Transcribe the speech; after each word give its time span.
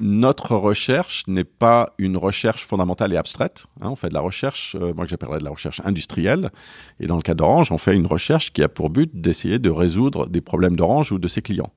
notre 0.00 0.56
recherche 0.56 1.24
n'est 1.26 1.44
pas 1.44 1.94
une 1.98 2.16
recherche 2.16 2.64
fondamentale 2.64 3.12
et 3.12 3.16
abstraite. 3.16 3.66
Hein. 3.80 3.90
on 3.90 3.96
fait 3.96 4.08
de 4.08 4.14
la 4.14 4.20
recherche, 4.20 4.76
euh, 4.80 4.92
moi 4.94 5.04
que 5.04 5.10
j'appellerais 5.10 5.38
de 5.38 5.44
la 5.44 5.50
recherche 5.50 5.80
industrielle. 5.84 6.50
Et 6.98 7.06
dans 7.06 7.16
le 7.16 7.22
cas 7.22 7.34
d'Orange, 7.34 7.70
on 7.72 7.78
fait 7.78 7.94
une 7.94 8.06
recherche 8.06 8.52
qui 8.52 8.62
a 8.62 8.68
pour 8.68 8.90
but 8.90 9.10
d'essayer 9.14 9.58
de 9.58 9.70
résoudre 9.70 10.26
des 10.26 10.40
problèmes 10.40 10.76
d'Orange 10.76 11.12
ou 11.12 11.18
de 11.18 11.28
ses 11.28 11.42
clients. 11.42 11.72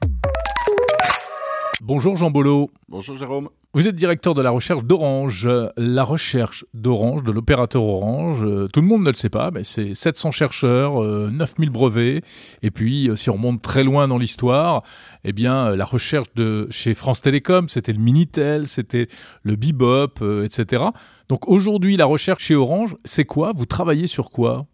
Bonjour 1.82 2.16
Jean 2.16 2.32
Bolo. 2.32 2.72
Bonjour 2.88 3.18
Jérôme. 3.18 3.50
Vous 3.76 3.88
êtes 3.88 3.96
directeur 3.96 4.36
de 4.36 4.42
la 4.44 4.52
recherche 4.52 4.84
d'Orange. 4.84 5.50
La 5.78 6.04
recherche 6.04 6.64
d'Orange, 6.76 7.24
de 7.24 7.32
l'opérateur 7.32 7.82
Orange, 7.82 8.44
euh, 8.44 8.68
tout 8.68 8.82
le 8.82 8.86
monde 8.86 9.02
ne 9.02 9.10
le 9.10 9.16
sait 9.16 9.32
pas, 9.32 9.50
mais 9.50 9.64
c'est 9.64 9.96
700 9.96 10.30
chercheurs, 10.30 11.02
9000 11.02 11.70
euh, 11.70 11.72
brevets. 11.72 12.22
Et 12.62 12.70
puis, 12.70 13.10
euh, 13.10 13.16
si 13.16 13.32
on 13.32 13.34
remonte 13.34 13.64
très 13.64 13.84
loin 13.84 14.08
dans 14.08 14.20
l'histoire, 14.20 14.84
eh 15.24 15.34
bien, 15.34 15.76
la 15.76 15.86
recherche 15.86 16.28
de 16.36 16.68
chez 16.70 16.94
France 16.94 17.24
Télécom, 17.24 17.68
c'était 17.68 17.94
le 17.94 18.00
Minitel, 18.00 18.68
c'était 18.68 19.08
le 19.42 19.56
Bebop, 19.56 20.22
etc. 20.44 20.84
Donc 21.28 21.48
aujourd'hui, 21.48 21.98
la 21.98 22.06
recherche 22.06 22.44
chez 22.44 22.56
Orange, 22.56 22.96
c'est 23.06 23.26
quoi? 23.26 23.54
Vous 23.56 23.66
travaillez 23.66 24.06
sur 24.06 24.30
quoi? 24.30 24.68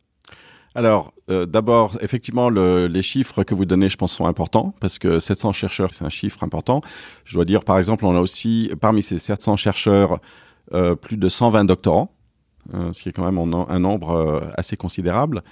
Alors, 0.80 1.14
euh, 1.30 1.46
d'abord, 1.46 1.98
effectivement, 2.00 2.50
les 2.50 3.02
chiffres 3.02 3.44
que 3.44 3.54
vous 3.54 3.66
donnez, 3.66 3.90
je 3.90 3.98
pense, 3.98 4.14
sont 4.14 4.26
importants 4.26 4.74
parce 4.80 4.98
que 4.98 5.20
700 5.20 5.52
chercheurs, 5.52 5.94
c'est 5.94 6.06
un 6.06 6.10
chiffre 6.10 6.42
important. 6.42 6.80
Je 7.26 7.34
dois 7.34 7.44
dire, 7.44 7.66
par 7.66 7.78
exemple, 7.78 8.06
on 8.06 8.16
a 8.16 8.22
aussi, 8.22 8.72
parmi 8.80 9.04
ces 9.04 9.18
700 9.18 9.58
chercheurs, 9.58 10.20
euh, 10.74 10.96
plus 10.96 11.18
de 11.18 11.28
120 11.28 11.66
doctorants, 11.66 12.14
euh, 12.74 12.94
ce 12.94 13.04
qui 13.04 13.10
est 13.10 13.12
quand 13.12 13.30
même 13.30 13.38
un, 13.38 13.80
nombre 13.80 14.42
assez 14.56 14.78
considérable. 14.78 15.44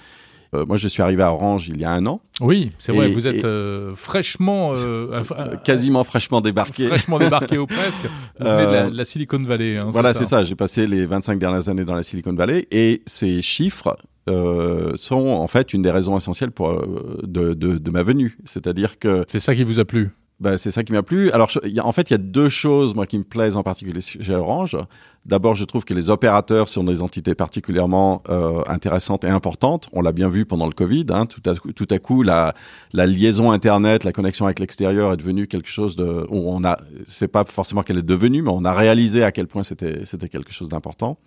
Moi, 0.52 0.76
je 0.76 0.88
suis 0.88 1.02
arrivé 1.02 1.22
à 1.22 1.32
Orange 1.32 1.68
il 1.68 1.80
y 1.80 1.84
a 1.84 1.90
un 1.90 2.06
an. 2.06 2.20
Oui, 2.40 2.70
c'est 2.78 2.92
vrai, 2.92 3.08
vous 3.08 3.26
êtes 3.26 3.46
fraîchement... 3.94 4.72
quasiment 5.64 6.04
fraîchement 6.04 6.40
débarqué. 6.40 6.86
Fraîchement 6.86 7.18
débarqué 7.18 7.58
ou 7.58 7.66
presque. 7.68 8.02
Vous 8.38 8.46
venez 8.46 8.90
de 8.90 8.96
la, 8.96 9.04
Silicon 9.04 9.42
Valley. 9.42 9.76
Hein, 9.76 9.90
voilà, 9.90 10.14
c'est 10.14 10.24
ça. 10.24 10.44
J'ai 10.44 10.54
passé 10.54 10.86
les 10.86 11.06
25 11.06 11.38
dernières 11.38 11.68
années 11.68 11.84
dans 11.84 11.94
la 11.94 12.02
Silicon 12.02 12.34
Valley 12.34 12.66
et 12.70 13.02
ces 13.06 13.42
chiffres 13.42 13.96
euh, 14.28 14.92
sont 14.96 15.28
en 15.28 15.46
fait 15.46 15.72
une 15.72 15.82
des 15.82 15.90
raisons 15.90 16.16
essentielles 16.16 16.50
pour, 16.50 16.70
euh, 16.70 17.20
de, 17.22 17.54
de, 17.54 17.90
ma 17.90 18.02
venue. 18.02 18.36
C'est-à-dire 18.44 18.98
que... 18.98 19.24
C'est 19.28 19.40
ça 19.40 19.54
qui 19.54 19.64
vous 19.64 19.78
a 19.78 19.84
plu 19.84 20.10
ben, 20.40 20.56
c'est 20.56 20.70
ça 20.70 20.84
qui 20.84 20.92
m'a 20.92 21.02
plu. 21.02 21.32
Alors, 21.32 21.50
en 21.82 21.92
fait, 21.92 22.10
il 22.10 22.12
y 22.12 22.14
a 22.14 22.18
deux 22.18 22.48
choses, 22.48 22.94
moi, 22.94 23.06
qui 23.06 23.18
me 23.18 23.24
plaisent 23.24 23.56
en 23.56 23.64
particulier 23.64 24.00
chez 24.00 24.34
Orange. 24.34 24.76
D'abord, 25.26 25.56
je 25.56 25.64
trouve 25.64 25.84
que 25.84 25.94
les 25.94 26.10
opérateurs 26.10 26.68
sont 26.68 26.84
des 26.84 27.02
entités 27.02 27.34
particulièrement 27.34 28.22
euh, 28.30 28.62
intéressantes 28.68 29.24
et 29.24 29.28
importantes. 29.28 29.88
On 29.92 30.00
l'a 30.00 30.12
bien 30.12 30.28
vu 30.28 30.46
pendant 30.46 30.66
le 30.66 30.72
Covid. 30.72 31.06
Hein. 31.10 31.26
Tout, 31.26 31.42
à, 31.50 31.54
tout 31.54 31.88
à 31.90 31.98
coup, 31.98 32.22
la, 32.22 32.54
la 32.92 33.06
liaison 33.06 33.50
Internet, 33.50 34.04
la 34.04 34.12
connexion 34.12 34.46
avec 34.46 34.60
l'extérieur 34.60 35.12
est 35.12 35.16
devenue 35.16 35.48
quelque 35.48 35.68
chose 35.68 35.96
de... 35.96 36.24
Où 36.30 36.50
on 36.50 36.64
a... 36.64 36.78
C'est 37.06 37.28
pas 37.28 37.44
forcément 37.44 37.82
qu'elle 37.82 37.98
est 37.98 38.02
devenue, 38.02 38.40
mais 38.40 38.52
on 38.52 38.64
a 38.64 38.72
réalisé 38.72 39.24
à 39.24 39.32
quel 39.32 39.48
point 39.48 39.64
c'était 39.64 40.28
quelque 40.30 40.52
chose 40.52 40.68
d'important. 40.68 41.18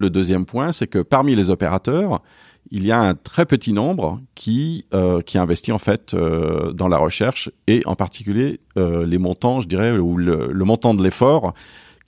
Le 0.00 0.10
deuxième 0.10 0.44
point, 0.44 0.72
c'est 0.72 0.86
que 0.86 0.98
parmi 0.98 1.36
les 1.36 1.50
opérateurs, 1.50 2.22
il 2.70 2.86
y 2.86 2.92
a 2.92 3.00
un 3.00 3.14
très 3.14 3.46
petit 3.46 3.72
nombre 3.72 4.20
qui, 4.34 4.86
euh, 4.94 5.20
qui 5.22 5.38
investit 5.38 5.72
en 5.72 5.78
fait 5.78 6.14
euh, 6.14 6.72
dans 6.72 6.88
la 6.88 6.98
recherche 6.98 7.50
et 7.66 7.82
en 7.84 7.96
particulier 7.96 8.60
euh, 8.78 9.04
les 9.04 9.18
montants, 9.18 9.60
je 9.60 9.68
dirais, 9.68 9.98
ou 9.98 10.16
le 10.16 10.64
montant 10.64 10.94
de 10.94 11.02
l'effort 11.02 11.54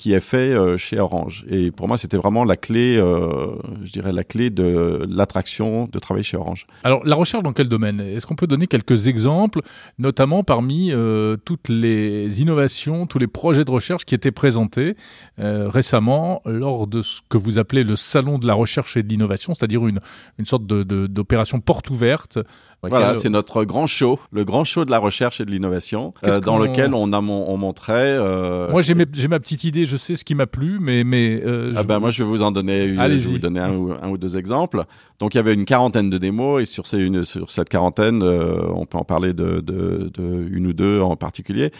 qui 0.02 0.14
est 0.14 0.20
fait 0.20 0.52
euh, 0.52 0.76
chez 0.76 0.98
Orange. 0.98 1.44
Et 1.48 1.70
pour 1.70 1.86
moi, 1.86 1.96
c'était 1.96 2.16
vraiment 2.16 2.42
la 2.42 2.56
clé, 2.56 2.96
euh, 2.96 3.54
je 3.84 3.92
dirais, 3.92 4.10
la 4.10 4.24
clé 4.24 4.50
de 4.50 5.06
l'attraction 5.08 5.88
de 5.92 5.98
travailler 6.00 6.24
chez 6.24 6.36
Orange. 6.36 6.66
Alors, 6.82 7.06
la 7.06 7.14
recherche 7.14 7.44
dans 7.44 7.52
quel 7.52 7.68
domaine? 7.68 8.00
Est-ce 8.00 8.26
qu'on 8.26 8.34
peut 8.34 8.48
donner 8.48 8.66
quelques 8.66 9.06
exemples, 9.06 9.60
notamment 9.98 10.42
parmi 10.42 10.90
euh, 10.90 11.36
toutes 11.44 11.68
les 11.68 12.42
innovations, 12.42 13.06
tous 13.06 13.20
les 13.20 13.28
projets 13.28 13.64
de 13.64 13.70
recherche 13.70 14.04
qui 14.04 14.16
étaient 14.16 14.32
présentés 14.32 14.96
récemment 15.38 16.42
lors 16.46 16.86
de 16.86 17.02
ce 17.02 17.20
que 17.28 17.36
vous 17.36 17.58
appelez 17.58 17.84
le 17.84 17.96
salon 17.96 18.38
de 18.38 18.46
la 18.46 18.54
recherche 18.54 18.96
et 18.96 19.02
de 19.02 19.08
l'innovation, 19.08 19.54
c'est-à-dire 19.54 19.86
une, 19.86 20.00
une 20.38 20.44
sorte 20.44 20.66
d'opération 20.66 21.58
de, 21.58 21.62
porte 21.62 21.90
ouverte 21.90 22.38
voilà, 22.88 23.14
c'est 23.14 23.28
notre 23.28 23.64
grand 23.64 23.86
show, 23.86 24.18
le 24.32 24.44
grand 24.44 24.64
show 24.64 24.84
de 24.84 24.90
la 24.90 24.98
recherche 24.98 25.40
et 25.40 25.44
de 25.44 25.50
l'innovation, 25.50 26.14
euh, 26.24 26.40
dans 26.40 26.58
lequel 26.58 26.94
on 26.94 27.12
a 27.12 27.20
on 27.20 27.56
montrait. 27.56 28.16
Euh... 28.18 28.70
Moi, 28.70 28.82
j'ai 28.82 28.94
ma 28.94 29.40
petite 29.40 29.64
idée, 29.64 29.84
je 29.84 29.96
sais 29.96 30.16
ce 30.16 30.24
qui 30.24 30.34
m'a 30.34 30.46
plu, 30.46 30.78
mais 30.80 31.04
mais. 31.04 31.40
Euh, 31.44 31.72
ah 31.76 31.84
ben 31.84 32.00
moi, 32.00 32.10
je 32.10 32.24
vais 32.24 32.28
vous 32.28 32.42
en 32.42 32.50
donner, 32.50 32.84
une, 32.84 33.00
je 33.00 33.08
vais 33.08 33.16
vous 33.16 33.38
donner 33.38 33.60
un, 33.60 33.72
un, 34.02 34.10
ou 34.10 34.18
deux 34.18 34.36
exemples. 34.36 34.84
Donc 35.20 35.34
il 35.34 35.36
y 35.36 35.40
avait 35.40 35.54
une 35.54 35.64
quarantaine 35.64 36.10
de 36.10 36.18
démos 36.18 36.62
et 36.62 36.64
sur 36.64 36.86
ces 36.86 36.98
une, 36.98 37.24
sur 37.24 37.50
cette 37.52 37.68
quarantaine, 37.68 38.22
euh, 38.22 38.62
on 38.74 38.86
peut 38.86 38.98
en 38.98 39.04
parler 39.04 39.32
de, 39.32 39.60
de, 39.60 40.10
de, 40.12 40.48
une 40.50 40.66
ou 40.66 40.72
deux 40.72 41.00
en 41.00 41.16
particulier. 41.16 41.70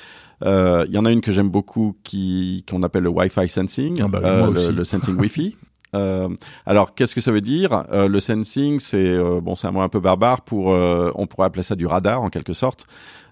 Euh, 0.45 0.85
il 0.89 0.95
y 0.95 0.99
en 0.99 1.05
a 1.05 1.11
une 1.11 1.21
que 1.21 1.33
j'aime 1.33 1.51
beaucoup 1.51 1.97
qui 2.05 2.65
qu'on 2.69 2.83
appelle 2.83 3.03
le 3.03 3.11
Wi-Fi 3.11 3.49
sensing, 3.49 3.97
ah 4.03 4.09
bah, 4.09 4.51
le, 4.51 4.71
le, 4.71 4.85
sensing 4.85 5.17
Wi-Fi. 5.17 5.57
Euh, 5.95 6.29
alors, 6.67 6.95
qu'est-ce 6.95 7.15
que 7.15 7.21
ça 7.21 7.33
veut 7.33 7.41
dire? 7.41 7.85
Euh, 7.93 8.09
Le 8.09 8.21
sensing, 8.21 8.81
c'est 8.81 9.11
euh, 9.11 9.41
bon, 9.41 9.57
c'est 9.57 9.67
un 9.67 9.73
mot 9.73 9.81
un 9.81 9.89
peu 9.89 10.01
barbare 10.01 10.43
pour, 10.43 10.67
on 10.67 11.27
pourrait 11.27 11.47
appeler 11.47 11.63
ça 11.63 11.77
du 11.77 11.87
radar 11.87 12.23
en 12.23 12.31
quelque 12.31 12.53
sorte. 12.53 12.87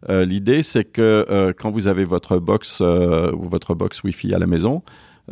L'idée, 0.09 0.63
c'est 0.63 0.85
que 0.85 1.53
quand 1.59 1.71
vous 1.71 1.87
avez 1.87 2.05
votre 2.05 2.39
box 2.39 2.81
ou 2.81 3.49
votre 3.49 3.75
box 3.75 4.03
Wi-Fi 4.03 4.35
à 4.35 4.39
la 4.39 4.47
maison, 4.47 4.83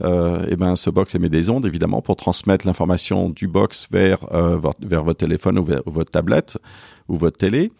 euh, 0.05 0.45
et 0.49 0.57
ben 0.57 0.77
ce 0.77 0.91
box 0.91 1.15
émet 1.17 1.29
des 1.29 1.51
ondes 1.51 1.67
évidemment 1.67 2.03
pour 2.03 2.15
transmettre 2.15 2.67
l'information 2.67 3.31
du 3.31 3.49
box 3.49 3.89
vers 3.91 4.21
vers 4.81 5.03
votre 5.03 5.19
téléphone 5.19 5.59
ou, 5.59 5.65
vers, 5.65 5.83
votre 5.87 6.11
tablette 6.11 6.59
ou 7.09 7.17
votre 7.17 7.39
télé. 7.39 7.73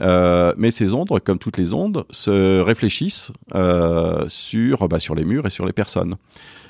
Euh, 0.00 0.52
mais 0.56 0.70
ces 0.70 0.94
ondes, 0.94 1.08
comme 1.24 1.38
toutes 1.38 1.56
les 1.56 1.72
ondes, 1.72 2.04
se 2.10 2.60
réfléchissent 2.60 3.32
euh, 3.54 4.24
sur, 4.28 4.88
bah, 4.88 4.98
sur 4.98 5.14
les 5.14 5.24
murs 5.24 5.46
et 5.46 5.50
sur 5.50 5.66
les 5.66 5.72
personnes. 5.72 6.16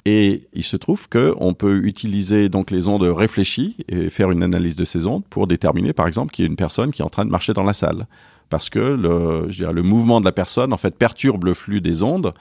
Et 0.05 0.49
il 0.53 0.65
se 0.65 0.77
trouve 0.77 1.09
qu'on 1.09 1.55
peut 1.55 1.77
utiliser 1.85 2.51
donc 2.51 2.71
les 2.71 2.89
ondes 2.89 3.03
réfléchies 3.03 3.77
et 3.89 4.11
faire 4.11 4.31
une 4.31 4.43
analyse 4.43 4.77
de 4.77 4.85
ces 4.85 5.07
ondes 5.07 5.25
pour 5.31 5.47
déterminer, 5.47 5.95
par 5.95 6.07
exemple, 6.07 6.33
qu'il 6.33 6.45
y 6.45 6.49
a 6.49 6.51
une 6.51 6.57
personne 6.57 6.93
qui 6.93 7.01
est 7.01 7.05
en 7.05 7.11
train 7.11 7.25
de 7.25 7.31
marcher 7.31 7.55
dans 7.55 7.65
la 7.65 7.73
salle. 7.73 8.07
Parce 8.51 8.69
que 8.69 8.79
le, 8.79 9.49
le 9.49 9.83
mouvement 9.83 10.21
de 10.21 10.27
la 10.27 10.33
personne, 10.33 10.75
en 10.75 10.77
fait, 10.77 10.95
perturbe 10.95 11.45
le 11.45 11.55
flux 11.55 11.81
des 11.81 12.03
ondes 12.03 12.33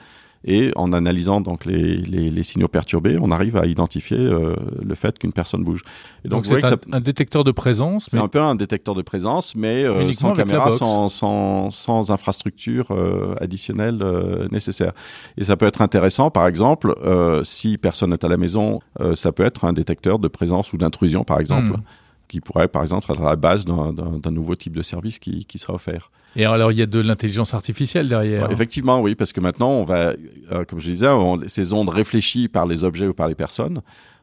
et 0.44 0.70
en 0.76 0.92
analysant 0.92 1.40
donc 1.40 1.64
les, 1.64 1.96
les, 1.96 2.30
les, 2.30 2.42
signaux 2.42 2.68
perturbés, 2.68 3.16
on 3.20 3.30
arrive 3.30 3.56
à 3.56 3.66
identifier 3.66 4.18
euh, 4.18 4.54
le 4.82 4.94
fait 4.94 5.18
qu'une 5.18 5.32
personne 5.32 5.64
bouge. 5.64 5.82
Et 6.24 6.28
donc, 6.28 6.44
c'est 6.44 6.62
un, 6.64 6.76
un, 6.92 7.00
détecteur 7.00 7.44
de 7.44 7.50
présence. 7.50 8.08
C'est 8.10 8.18
un 8.18 8.28
peu 8.28 8.40
un 8.40 8.54
détecteur 8.54 8.94
de 8.94 9.02
présence, 9.02 9.54
mais 9.56 9.84
euh, 9.84 10.12
sans 10.12 10.34
caméra, 10.34 10.70
sans, 10.70 11.08
sans, 11.08 11.70
sans, 11.70 12.10
infrastructure 12.10 12.88
euh, 12.90 13.34
additionnelle 13.40 14.00
euh, 14.02 14.46
nécessaire. 14.50 14.92
Et 15.38 15.44
ça 15.44 15.56
peut 15.56 15.66
être 15.66 15.80
intéressant, 15.80 16.30
par 16.30 16.46
exemple, 16.46 16.94
si 17.42 17.78
personne 17.78 18.10
n'est 18.10 18.24
à 18.24 18.28
la 18.28 18.36
maison, 18.36 18.80
ça 19.14 19.32
peut 19.32 19.44
être 19.44 19.64
un 19.64 19.72
détecteur 19.72 20.18
de 20.18 20.28
présence 20.28 20.72
ou 20.72 20.76
d'intrusion, 20.76 21.24
par 21.24 21.40
exemple. 21.40 21.72
Hmm 21.72 21.82
qui 22.28 22.40
pourrait 22.40 22.68
par 22.68 22.82
exemple 22.82 23.10
être 23.10 23.20
à 23.20 23.30
la 23.30 23.36
base 23.36 23.64
d'un 23.64 24.30
nouveau 24.30 24.54
type 24.54 24.74
de 24.74 24.82
service 24.82 25.18
qui, 25.18 25.44
qui, 25.44 25.58
sera 25.58 25.74
offert. 25.74 26.10
Et 26.36 26.44
alors 26.44 26.72
il 26.72 26.78
y 26.78 26.82
a 26.82 26.86
de 26.86 27.00
l'intelligence 27.00 27.54
artificielle 27.54 28.08
derrière. 28.08 28.50
effectivement, 28.50 29.00
oui, 29.00 29.14
parce 29.14 29.32
que 29.32 29.40
maintenant 29.40 29.70
on 29.70 29.84
va, 29.84 30.14
euh, 30.52 30.64
comme 30.66 30.80
je 30.80 30.90
disais, 30.90 31.08
ces 31.46 31.72
ondes 31.72 31.90
réfléchies 31.90 32.48
par 32.48 32.66
les 32.66 32.84
objets 32.84 33.06
ou 33.06 33.14
par 33.14 33.28
les 33.28 33.34
personnes 33.34 33.82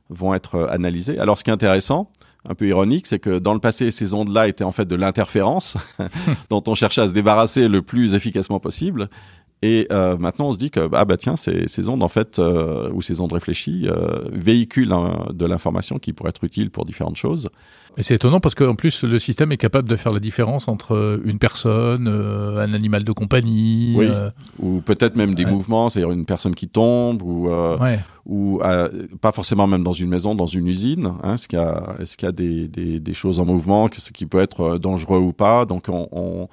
vont 0.10 0.34
être 0.34 0.56
euh, 0.56 0.68
analysées. 0.70 1.20
Alors 1.20 1.40
ce 1.40 1.44
qui 1.44 1.50
est 1.50 1.54
intéressant, 1.54 2.12
un 2.50 2.56
peu 2.56 2.68
ironique, 2.68 3.06
c'est 3.08 3.20
que 3.20 3.38
dans 3.38 3.54
le 3.54 3.60
passé, 3.60 3.92
ces 3.92 4.14
ondes-là 4.14 4.48
étaient 4.48 4.64
en 4.64 4.72
fait 4.72 4.86
de 4.86 4.96
l'interférence 4.96 5.78
dont 6.50 6.64
on 6.68 6.74
cherchait 6.74 7.02
à 7.02 7.08
se 7.08 7.14
débarrasser 7.14 7.68
le 7.68 7.82
plus 7.82 8.16
efficacement 8.16 8.60
possible. 8.60 9.10
Et 9.62 9.88
euh, 9.92 10.18
maintenant, 10.18 10.48
on 10.48 10.54
se 10.54 10.58
dit 10.58 10.72
que 10.72 10.90
ah 10.94 11.06
bah 11.06 11.18
tiens, 11.18 11.36
ces, 11.36 11.68
ces 11.68 11.88
ondes 11.90 12.02
en 12.02 12.08
fait 12.08 12.40
euh, 12.40 12.90
ou 12.94 13.02
ces 13.02 13.22
ondes 13.22 13.34
réfléchies 13.34 13.88
euh, 13.88 14.24
véhiculent 14.32 14.94
de 15.32 15.46
l'information 15.46 16.00
qui 16.00 16.14
pourrait 16.14 16.30
être 16.30 16.44
utile 16.44 16.72
pour 16.72 16.86
différentes 16.86 17.16
choses. 17.16 17.50
Et 17.98 18.04
c'est 18.04 18.16
étonnant 18.16 18.40
parce 18.40 18.56
qu'en 18.56 18.76
plus, 18.76 19.04
le 19.04 19.20
système 19.20 19.52
est 19.52 19.58
capable 19.58 19.90
de 19.90 19.96
faire 19.96 20.14
la 20.14 20.20
différence 20.20 20.68
entre 20.68 21.22
une 21.26 21.40
personne, 21.40 22.08
un 22.08 22.74
animal 22.74 23.04
de 23.04 23.12
compagnie, 23.12 23.96
oui. 23.98 24.08
ou 24.60 24.80
peut-être 24.80 25.16
même 25.16 25.36
des 25.36 25.46
mouvements, 25.46 25.90
c'est-à-dire 25.90 26.12
une 26.12 26.26
personne 26.26 26.56
qui 26.56 26.70
tombe 26.70 27.22
ou 27.22 27.50
ouais. 27.50 28.00
ou 28.26 28.62
pas 29.20 29.32
forcément 29.34 29.68
même 29.68 29.84
dans 29.84 29.92
une 29.92 30.10
maison, 30.10 30.36
dans 30.36 30.48
une 30.48 30.68
usine. 30.68 31.12
Hein, 31.22 31.34
est-ce 31.34 31.48
qu'il 31.48 31.60
y 31.60 31.62
a 31.62 32.30
y 32.30 32.34
des, 32.34 32.68
des, 32.70 33.00
des, 33.02 33.14
choses 33.14 33.40
en 33.40 33.46
mouvement, 33.46 33.90
ce 33.92 34.12
qui 34.12 34.26
peut 34.26 34.40
être 34.40 34.78
dangereux 34.78 35.20
ou 35.20 35.34
pas. 35.34 35.66
Donc 35.66 35.88
on, 35.90 36.08
on, 36.12 36.48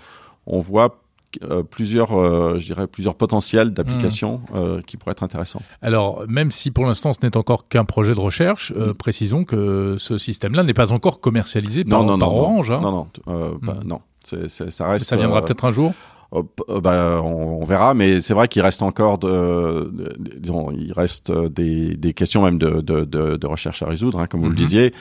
on 0.46 0.60
voit 0.60 1.00
euh, 1.42 1.62
plusieurs, 1.62 2.18
euh, 2.18 2.58
je 2.58 2.64
dirais, 2.64 2.86
plusieurs 2.86 3.14
potentiels 3.14 3.72
d'applications 3.72 4.40
hmm. 4.50 4.56
euh, 4.56 4.80
qui 4.80 4.96
pourraient 4.96 5.12
être 5.12 5.22
intéressants. 5.22 5.60
Alors, 5.82 6.24
même 6.26 6.50
si 6.50 6.70
pour 6.70 6.86
l'instant 6.86 7.12
ce 7.12 7.18
n'est 7.22 7.36
encore 7.36 7.68
qu'un 7.68 7.84
projet 7.84 8.14
de 8.14 8.20
recherche, 8.20 8.72
hmm. 8.72 8.94
précisons 8.94 9.44
que 9.44 9.96
ce 9.98 10.16
système-là 10.16 10.62
n'est 10.62 10.74
pas 10.74 10.90
encore 10.92 11.20
commercialisé 11.20 11.84
par, 11.84 12.02
non, 12.02 12.18
par 12.18 12.34
Orange. 12.34 12.70
Non, 12.70 13.06
non, 13.26 13.58
bah, 13.62 13.74
non. 13.84 14.00
ça 14.22 14.88
reste. 14.88 15.06
Ça 15.06 15.16
viendra 15.16 15.42
peut-être 15.42 15.64
un 15.64 15.70
jour. 15.70 15.92
Bah, 16.32 17.22
on, 17.22 17.64
verra, 17.64 17.94
mais 17.94 18.20
c'est 18.20 18.34
vrai 18.34 18.48
qu'il 18.48 18.60
reste 18.62 18.82
encore 18.82 19.18
de, 19.18 19.90
disons, 20.38 20.70
il 20.70 20.92
reste 20.92 21.32
des, 21.32 21.96
des 21.96 22.12
questions 22.12 22.42
même 22.42 22.58
de, 22.58 22.80
de, 22.80 23.04
de, 23.04 23.46
recherche 23.46 23.82
à 23.82 23.86
résoudre, 23.86 24.20
hein, 24.20 24.26
comme 24.26 24.42
vous 24.42 24.50
le 24.50 24.54
disiez. 24.54 24.92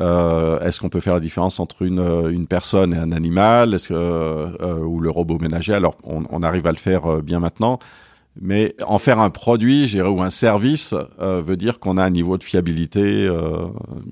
Euh, 0.00 0.60
est-ce 0.60 0.80
qu'on 0.80 0.88
peut 0.88 1.00
faire 1.00 1.14
la 1.14 1.20
différence 1.20 1.60
entre 1.60 1.82
une, 1.82 2.00
euh, 2.00 2.30
une 2.30 2.46
personne 2.46 2.94
et 2.94 2.98
un 2.98 3.12
animal? 3.12 3.74
Est-ce 3.74 3.92
euh, 3.92 4.76
ou 4.78 5.00
le 5.00 5.10
robot 5.10 5.38
ménager? 5.38 5.74
Alors, 5.74 5.96
on, 6.04 6.42
arrive 6.42 6.66
à 6.66 6.72
le 6.72 6.78
faire 6.78 7.22
bien 7.22 7.40
maintenant, 7.40 7.78
Mais 8.40 8.74
en 8.86 8.98
faire 8.98 9.18
un 9.18 9.28
produit, 9.28 10.00
ou 10.00 10.22
un 10.22 10.30
service, 10.30 10.94
euh, 11.20 11.42
veut 11.44 11.58
dire 11.58 11.78
qu'on 11.80 11.98
a 11.98 12.04
un 12.04 12.10
niveau 12.10 12.38
de 12.38 12.42
fiabilité 12.42 13.26
euh, 13.26 13.66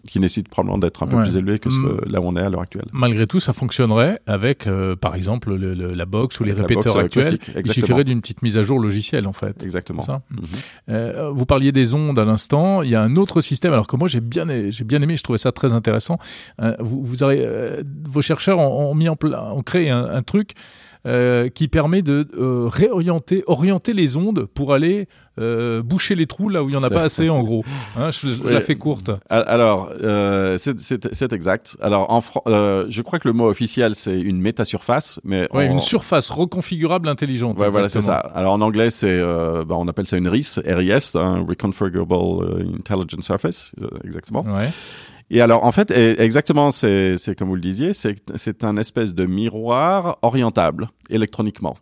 qui 0.07 0.21
nécessite 0.21 0.49
probablement 0.51 0.77
d'être 0.77 1.03
un 1.03 1.07
peu 1.07 1.23
plus 1.23 1.39
élevé 1.39 1.59
que 1.59 1.71
ce, 1.71 2.07
là 2.07 2.21
où 2.21 2.25
on 2.27 2.37
est 2.37 2.41
à 2.41 2.51
l'heure 2.51 2.61
actuelle. 2.61 2.85
Malgré 2.93 3.27
tout, 3.27 3.41
ça 3.41 3.55
fonctionnerait 3.55 4.21
avec, 4.27 4.67
euh, 4.67 4.95
par 4.95 5.15
exemple, 5.15 5.55
le, 5.55 5.73
la 5.73 6.05
box 6.05 6.39
ou 6.39 6.45
les 6.45 6.53
répéteurs 6.53 6.99
actuels. 6.99 7.39
Il 7.57 7.73
suffirait 7.73 8.05
d'une 8.05 8.21
petite 8.21 8.43
mise 8.43 8.59
à 8.59 8.63
jour 8.63 8.79
logicielle, 8.79 9.27
en 9.27 9.33
fait. 9.33 9.63
Exactement. 9.65 10.03
Ça 10.03 10.21
mhm. 10.31 11.31
vous 11.33 11.47
parliez 11.47 11.73
des 11.73 11.95
ondes 11.95 12.19
à 12.19 12.27
l'instant. 12.27 12.83
Il 12.83 12.91
y 12.91 12.95
a 12.95 13.03
un 13.03 13.17
autre 13.17 13.41
système, 13.41 13.73
alors 13.73 13.87
que 13.87 13.97
moi 13.97 14.09
j'ai 14.09 14.21
bien, 14.21 14.47
j'ai 14.69 14.85
bien 14.85 15.01
aimé, 15.01 15.17
je 15.17 15.23
trouvais 15.23 15.39
ça 15.39 15.51
très 15.51 15.73
intéressant. 15.73 16.19
vous, 16.79 17.03
vous 17.03 17.23
avez, 17.23 17.83
vos 18.07 18.21
chercheurs 18.21 18.59
ont, 18.59 18.95
mis 18.95 19.09
en 19.09 19.17
ont 19.23 19.63
créé 19.63 19.89
un, 19.89 20.05
un 20.05 20.23
truc 20.23 20.55
euh, 21.07 21.49
qui 21.49 21.67
permet 21.67 22.03
de 22.03 22.29
euh, 22.37 22.69
réorienter, 22.69 23.43
orienter 23.47 23.95
les 23.95 24.17
ondes 24.17 24.45
pour 24.45 24.75
aller 24.75 25.09
euh, 25.39 25.83
boucher 25.83 26.15
les 26.15 26.27
trous 26.27 26.51
là 26.51 26.63
où 26.63 26.69
il 26.69 26.73
n'y 26.73 26.77
en 26.77 26.83
a 26.83 26.91
pas 26.91 27.05
assez, 27.05 27.31
en 27.31 27.43
gros. 27.43 27.65
Hein, 27.97 28.11
je, 28.11 28.53
la 28.53 28.61
fais 28.61 28.77
courte. 28.77 29.11
Alors, 29.31 29.91
c'est 30.59 31.33
exact. 31.33 31.79
Alors, 31.81 32.13
en 32.13 32.21
je 32.21 33.01
crois 33.01 33.19
que 33.19 33.29
le 33.29 33.33
mot 33.33 33.49
officiel, 33.49 33.95
c'est 33.95 34.21
une 34.21 34.43
métasurface. 34.43 35.21
Mais 35.25 35.49
une 35.55 35.81
surface 35.81 36.29
reconfigurable 36.29 37.09
intelligente. 37.09 37.59
Ouais, 37.59 37.71
voilà, 37.71 37.89
c'est 37.89 38.03
ça. 38.03 38.17
Alors, 38.17 38.53
en 38.53 38.61
anglais, 38.61 38.91
c'est, 38.91 39.23
bah, 39.23 39.77
on 39.79 39.89
appelle 39.89 40.07
ça 40.07 40.19
une 40.19 40.29
RIS, 40.29 40.61
RIS, 40.67 41.13
un 41.15 41.41
Reconfigurable 41.41 42.45
Intelligent 42.79 43.23
Surface, 43.23 43.73
exactement. 44.05 44.43
Ouais. 44.43 44.69
Et 45.31 45.41
alors, 45.41 45.65
en 45.65 45.71
fait, 45.71 45.91
exactement, 45.93 46.71
c'est 46.73 47.35
comme 47.39 47.49
vous 47.49 47.55
le 47.55 47.61
disiez, 47.61 47.93
c'est 47.93 48.65
un 48.65 48.77
espèce 48.77 49.15
de 49.15 49.27
miroir 49.27 50.19
orientable 50.23 50.89
électroniquement. 51.09 51.77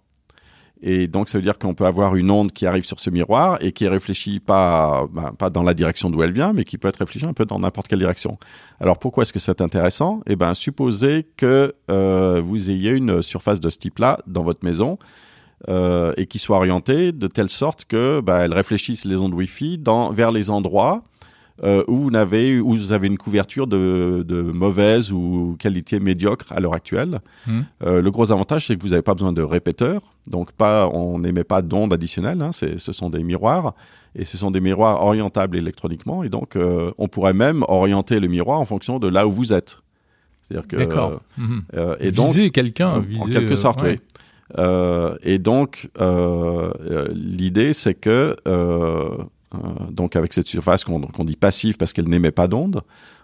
Et 0.80 1.08
donc, 1.08 1.28
ça 1.28 1.38
veut 1.38 1.42
dire 1.42 1.58
qu'on 1.58 1.74
peut 1.74 1.86
avoir 1.86 2.14
une 2.14 2.30
onde 2.30 2.52
qui 2.52 2.66
arrive 2.66 2.84
sur 2.84 3.00
ce 3.00 3.10
miroir 3.10 3.58
et 3.60 3.72
qui 3.72 3.84
est 3.84 3.88
réfléchie 3.88 4.38
pas, 4.38 5.08
ben, 5.12 5.32
pas 5.36 5.50
dans 5.50 5.62
la 5.62 5.74
direction 5.74 6.08
d'où 6.08 6.22
elle 6.22 6.32
vient, 6.32 6.52
mais 6.52 6.62
qui 6.62 6.78
peut 6.78 6.88
être 6.88 6.98
réfléchie 6.98 7.26
un 7.26 7.32
peu 7.32 7.46
dans 7.46 7.58
n'importe 7.58 7.88
quelle 7.88 7.98
direction. 7.98 8.38
Alors, 8.80 8.98
pourquoi 8.98 9.22
est-ce 9.22 9.32
que 9.32 9.40
c'est 9.40 9.60
intéressant? 9.60 10.20
Eh 10.26 10.36
ben, 10.36 10.54
supposez 10.54 11.26
que 11.36 11.74
euh, 11.90 12.40
vous 12.44 12.70
ayez 12.70 12.90
une 12.90 13.22
surface 13.22 13.58
de 13.58 13.70
ce 13.70 13.78
type-là 13.78 14.20
dans 14.28 14.44
votre 14.44 14.64
maison 14.64 14.98
euh, 15.68 16.12
et 16.16 16.26
qui 16.26 16.38
soit 16.38 16.58
orientée 16.58 17.10
de 17.10 17.26
telle 17.26 17.48
sorte 17.48 17.84
que 17.86 18.20
ben, 18.20 18.40
elle 18.40 18.54
réfléchisse 18.54 19.04
les 19.04 19.16
ondes 19.16 19.34
Wi-Fi 19.34 19.82
vers 20.12 20.30
les 20.30 20.50
endroits 20.50 21.02
euh, 21.64 21.82
où, 21.88 21.96
vous 21.96 22.14
avez, 22.14 22.60
où 22.60 22.76
vous 22.76 22.92
avez 22.92 23.08
une 23.08 23.18
couverture 23.18 23.66
de, 23.66 24.24
de 24.26 24.42
mauvaise 24.42 25.10
ou 25.10 25.56
qualité 25.58 25.98
médiocre 25.98 26.52
à 26.52 26.60
l'heure 26.60 26.74
actuelle. 26.74 27.18
Hmm. 27.46 27.62
Euh, 27.84 28.00
le 28.00 28.10
gros 28.12 28.30
avantage, 28.30 28.68
c'est 28.68 28.76
que 28.76 28.82
vous 28.82 28.90
n'avez 28.90 29.02
pas 29.02 29.14
besoin 29.14 29.32
de 29.32 29.42
répéteurs, 29.42 30.02
donc 30.28 30.52
pas, 30.52 30.88
on 30.88 31.18
n'émet 31.18 31.42
pas 31.42 31.62
d'ondes 31.62 31.92
additionnelles, 31.92 32.42
hein, 32.42 32.50
ce 32.52 32.92
sont 32.92 33.10
des 33.10 33.24
miroirs, 33.24 33.74
et 34.14 34.24
ce 34.24 34.38
sont 34.38 34.52
des 34.52 34.60
miroirs 34.60 35.02
orientables 35.02 35.56
électroniquement, 35.56 36.22
et 36.22 36.28
donc 36.28 36.54
euh, 36.54 36.92
on 36.96 37.08
pourrait 37.08 37.34
même 37.34 37.64
orienter 37.66 38.20
le 38.20 38.28
miroir 38.28 38.60
en 38.60 38.64
fonction 38.64 39.00
de 39.00 39.08
là 39.08 39.26
où 39.26 39.32
vous 39.32 39.52
êtes. 39.52 39.80
C'est-à-dire 40.42 40.68
que... 40.68 40.76
D'accord. 40.76 41.20
Euh, 41.74 41.96
et 41.98 42.10
viser 42.10 42.50
quelqu'un, 42.50 43.02
en 43.20 43.26
quelque 43.26 43.56
sorte, 43.56 43.82
oui. 43.82 43.98
et 45.24 45.38
donc, 45.38 45.90
l'idée, 47.12 47.72
c'est 47.72 47.94
que 47.94 48.36
donc 49.90 50.16
avec 50.16 50.32
cette 50.32 50.46
surface 50.46 50.84
qu'on 50.84 51.24
dit 51.24 51.36
passive 51.36 51.76
parce 51.76 51.92
qu'elle 51.92 52.08
n'émet 52.08 52.30
pas 52.30 52.48
d'onde, 52.48 52.82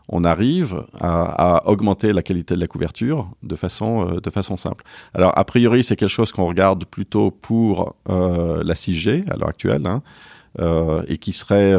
on 0.08 0.24
arrive 0.24 0.84
à, 1.00 1.62
augmenter 1.66 2.12
la 2.12 2.22
qualité 2.22 2.54
de 2.54 2.60
la 2.60 2.66
couverture 2.66 3.30
de 3.42 3.56
façon, 3.56 4.08
euh, 4.08 4.20
de 4.20 4.30
façon 4.30 4.56
simple. 4.56 4.84
Alors, 5.14 5.32
a 5.36 5.44
priori, 5.44 5.82
c'est 5.82 5.96
quelque 5.96 6.10
chose 6.10 6.32
qu'on 6.32 6.46
regarde 6.46 6.84
plutôt 6.84 7.30
pour 7.30 7.96
euh, 8.10 8.62
la 8.64 8.74
6G 8.74 9.28
à 9.30 9.36
l'heure 9.36 9.48
actuelle, 9.48 9.86
hein, 9.86 10.02
et 10.58 11.18
qui 11.18 11.32
serait, 11.32 11.74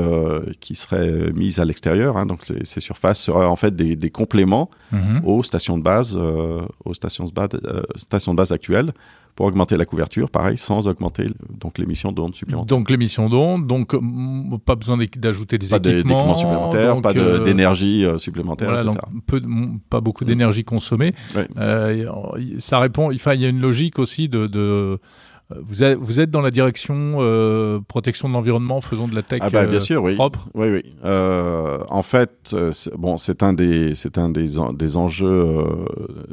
qui 0.60 0.76
serait 0.76 1.32
mise 1.34 1.60
à 1.60 1.66
l'extérieur. 1.66 2.18
Hein, 2.18 2.26
donc, 2.26 2.42
ces, 2.46 2.80
surfaces 2.80 3.22
seraient 3.22 3.46
en 3.46 3.56
fait 3.56 3.76
des, 3.76 4.10
compléments 4.10 4.70
mm-hmm. 4.94 5.24
aux 5.24 5.44
stations 5.44 5.78
de 5.78 5.84
base, 5.84 6.16
aux 6.16 6.94
stations 6.94 7.26
de 7.26 7.32
base, 7.32 7.50
stations 7.96 8.34
de 8.34 8.38
base 8.38 8.52
actuelles 8.52 8.94
pour 9.36 9.48
augmenter 9.48 9.76
la 9.76 9.86
couverture, 9.86 10.30
pareil, 10.30 10.58
sans 10.58 10.88
augmenter 10.88 11.28
donc 11.60 11.78
l'émission 11.78 12.12
d'ondes 12.12 12.36
supplémentaires. 12.36 12.68
Donc 12.68 12.90
l'émission 12.90 13.28
d'ondes, 13.30 13.68
donc 13.68 13.94
pas 14.64 14.76
besoin 14.76 14.98
d'ajouter 15.18 15.58
des 15.58 15.74
équipements, 15.74 16.36
supplémentaires, 16.36 17.02
pas 17.02 17.12
euh, 17.16 17.44
d'énergie 17.44 18.06
euh, 18.06 18.18
supplémentaire, 18.18 18.74
etc. 18.76 18.92
peu, 19.28 19.42
pas 19.90 20.00
beaucoup 20.00 20.24
mm. 20.24 20.28
d'énergie 20.28 20.64
consommée. 20.64 21.14
Euh, 21.58 22.10
ça 22.60 22.80
répond. 22.80 23.12
il 23.12 23.42
y 23.42 23.46
a 23.46 23.50
une 23.50 23.60
logique 23.60 24.00
aussi 24.00 24.30
de, 24.30 25.00
vous 25.62 25.84
êtes, 25.84 25.98
vous 25.98 26.20
êtes, 26.20 26.32
dans 26.32 26.42
la 26.42 26.52
direction 26.52 27.18
protection 27.88 28.28
de 28.28 28.34
l'environnement, 28.34 28.82
faisons 28.82 29.08
de 29.08 29.16
la 29.16 29.22
tech 29.22 29.40
ah 29.44 29.50
bah, 29.50 29.66
bien 29.66 29.80
sûr, 29.80 30.02
oui. 30.04 30.16
propre. 30.16 30.48
Oui, 30.54 30.68
oui. 30.70 30.84
en 31.04 32.02
fait, 32.02 32.56
bon, 32.98 33.18
c'est 33.18 33.44
un 33.44 33.54
des, 33.54 33.96
c'est 33.96 34.18
un 34.18 34.30
des, 34.30 34.56
des 34.74 34.98
enjeux, 34.98 35.64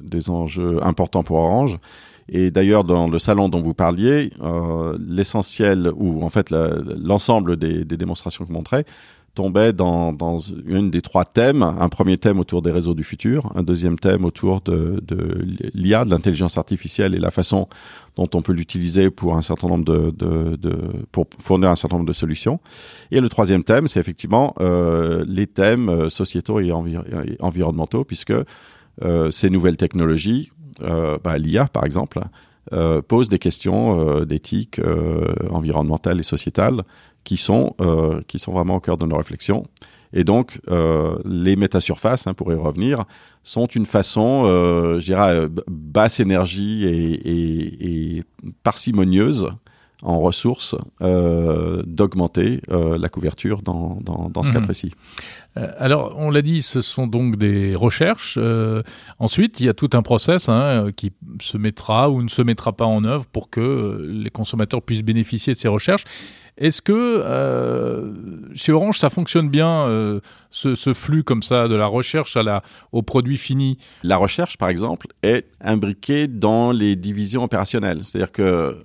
des 0.02 0.30
enjeux 0.30 0.78
importants 0.82 1.22
pour 1.22 1.38
Orange. 1.38 1.78
Et 2.28 2.50
d'ailleurs, 2.50 2.84
dans 2.84 3.08
le 3.08 3.18
salon 3.18 3.48
dont 3.48 3.60
vous 3.60 3.74
parliez, 3.74 4.30
euh, 4.42 4.96
l'essentiel, 5.06 5.90
ou 5.96 6.22
en 6.22 6.28
fait 6.28 6.50
l'ensemble 6.50 7.56
des, 7.56 7.84
des, 7.84 7.96
démonstrations 7.96 8.44
que 8.44 8.48
je 8.48 8.54
montrais, 8.54 8.84
tombait 9.34 9.72
dans, 9.72 10.12
dans, 10.12 10.38
une 10.38 10.90
des 10.90 11.00
trois 11.00 11.24
thèmes. 11.24 11.62
Un 11.62 11.88
premier 11.88 12.18
thème 12.18 12.38
autour 12.38 12.62
des 12.62 12.70
réseaux 12.70 12.94
du 12.94 13.04
futur, 13.04 13.50
un 13.54 13.62
deuxième 13.62 13.98
thème 13.98 14.24
autour 14.24 14.60
de, 14.60 15.02
l'IA, 15.74 16.04
de 16.04 16.10
l'intelligence 16.10 16.58
artificielle 16.58 17.14
et 17.14 17.18
la 17.18 17.30
façon 17.30 17.68
dont 18.16 18.28
on 18.34 18.42
peut 18.42 18.52
l'utiliser 18.52 19.10
pour 19.10 19.36
un 19.36 19.42
certain 19.42 19.68
nombre 19.68 19.84
de, 19.84 20.76
fournir 21.40 21.70
un 21.70 21.76
certain 21.76 21.96
nombre 21.96 22.08
de 22.08 22.12
solutions. 22.12 22.60
Et 23.10 23.20
le 23.20 23.28
troisième 23.28 23.64
thème, 23.64 23.88
c'est 23.88 24.00
effectivement 24.00 24.54
euh, 24.60 25.24
les 25.26 25.46
thèmes 25.46 25.88
euh, 25.88 26.08
sociétaux 26.10 26.60
et, 26.60 26.70
environnementaux, 27.40 28.04
puisque 28.04 28.34
euh, 29.02 29.30
ces 29.30 29.50
nouvelles 29.50 29.76
technologies 29.76 30.50
bah, 31.22 31.38
l'IA 31.38 31.66
par 31.66 31.84
exemple, 31.84 32.20
euh, 32.72 33.02
pose 33.02 33.28
des 33.28 33.38
questions 33.38 34.24
d'éthique 34.24 34.80
environnementale 35.50 36.18
et 36.18 36.22
sociétale 36.22 36.82
qui 37.24 37.36
sont, 37.36 37.74
qui 38.26 38.38
sont 38.38 38.52
vraiment 38.52 38.76
au 38.76 38.80
cœur 38.80 38.96
de 38.96 39.06
nos 39.06 39.16
réflexions. 39.16 39.64
Et 40.12 40.24
donc, 40.24 40.60
les 41.24 41.56
métasurfaces, 41.56 42.26
hein, 42.26 42.34
pour 42.34 42.52
y 42.52 42.56
revenir, 42.56 43.00
sont 43.42 43.66
une 43.66 43.86
façon, 43.86 44.44
je 44.44 45.04
dirais, 45.04 45.48
basse 45.68 46.20
énergie 46.20 46.84
et, 46.84 48.16
et 48.18 48.24
parcimonieuse 48.62 49.48
en 50.02 50.18
ressources 50.20 50.74
euh, 51.00 51.82
d'augmenter 51.86 52.60
euh, 52.70 52.98
la 52.98 53.08
couverture 53.08 53.62
dans, 53.62 53.98
dans, 54.02 54.28
dans 54.30 54.42
ce 54.42 54.50
cas 54.50 54.58
mhm. 54.58 54.64
précis. 54.64 54.92
Euh, 55.56 55.68
alors, 55.78 56.14
on 56.18 56.30
l'a 56.30 56.42
dit, 56.42 56.60
ce 56.60 56.80
sont 56.80 57.06
donc 57.06 57.36
des 57.36 57.74
recherches. 57.76 58.38
ensuite, 59.18 59.60
il 59.60 59.66
y 59.66 59.68
a 59.68 59.74
tout 59.74 59.90
un 59.92 60.02
process 60.02 60.48
hein, 60.48 60.90
qui 60.96 61.12
se 61.40 61.56
mettra 61.56 62.10
ou 62.10 62.22
ne 62.22 62.28
se 62.28 62.42
mettra 62.42 62.72
pas 62.72 62.86
en 62.86 63.04
œuvre 63.04 63.26
pour 63.26 63.48
que 63.48 64.04
les 64.08 64.30
consommateurs 64.30 64.82
puissent 64.82 65.04
bénéficier 65.04 65.54
de 65.54 65.58
ces 65.58 65.68
recherches. 65.68 66.04
Est-ce 66.58 66.82
que 66.82 68.12
chez 68.54 68.72
Orange, 68.72 68.98
ça 68.98 69.10
fonctionne 69.10 69.48
bien, 69.48 70.20
ce, 70.50 70.74
ce, 70.74 70.92
flux 70.92 71.24
comme 71.24 71.42
ça, 71.42 71.66
de 71.66 71.74
la 71.74 71.86
recherche 71.86 72.36
à 72.36 72.42
la, 72.42 72.62
au 72.92 73.02
produit 73.02 73.38
fini? 73.38 73.78
La 74.02 74.18
recherche, 74.18 74.58
par 74.58 74.68
exemple, 74.68 75.06
est 75.22 75.46
imbriquée 75.60 76.28
dans 76.28 76.70
les 76.70 76.94
divisions 76.94 77.42
opérationnelles. 77.42 78.00
C'est-à-dire 78.04 78.32
que 78.32 78.76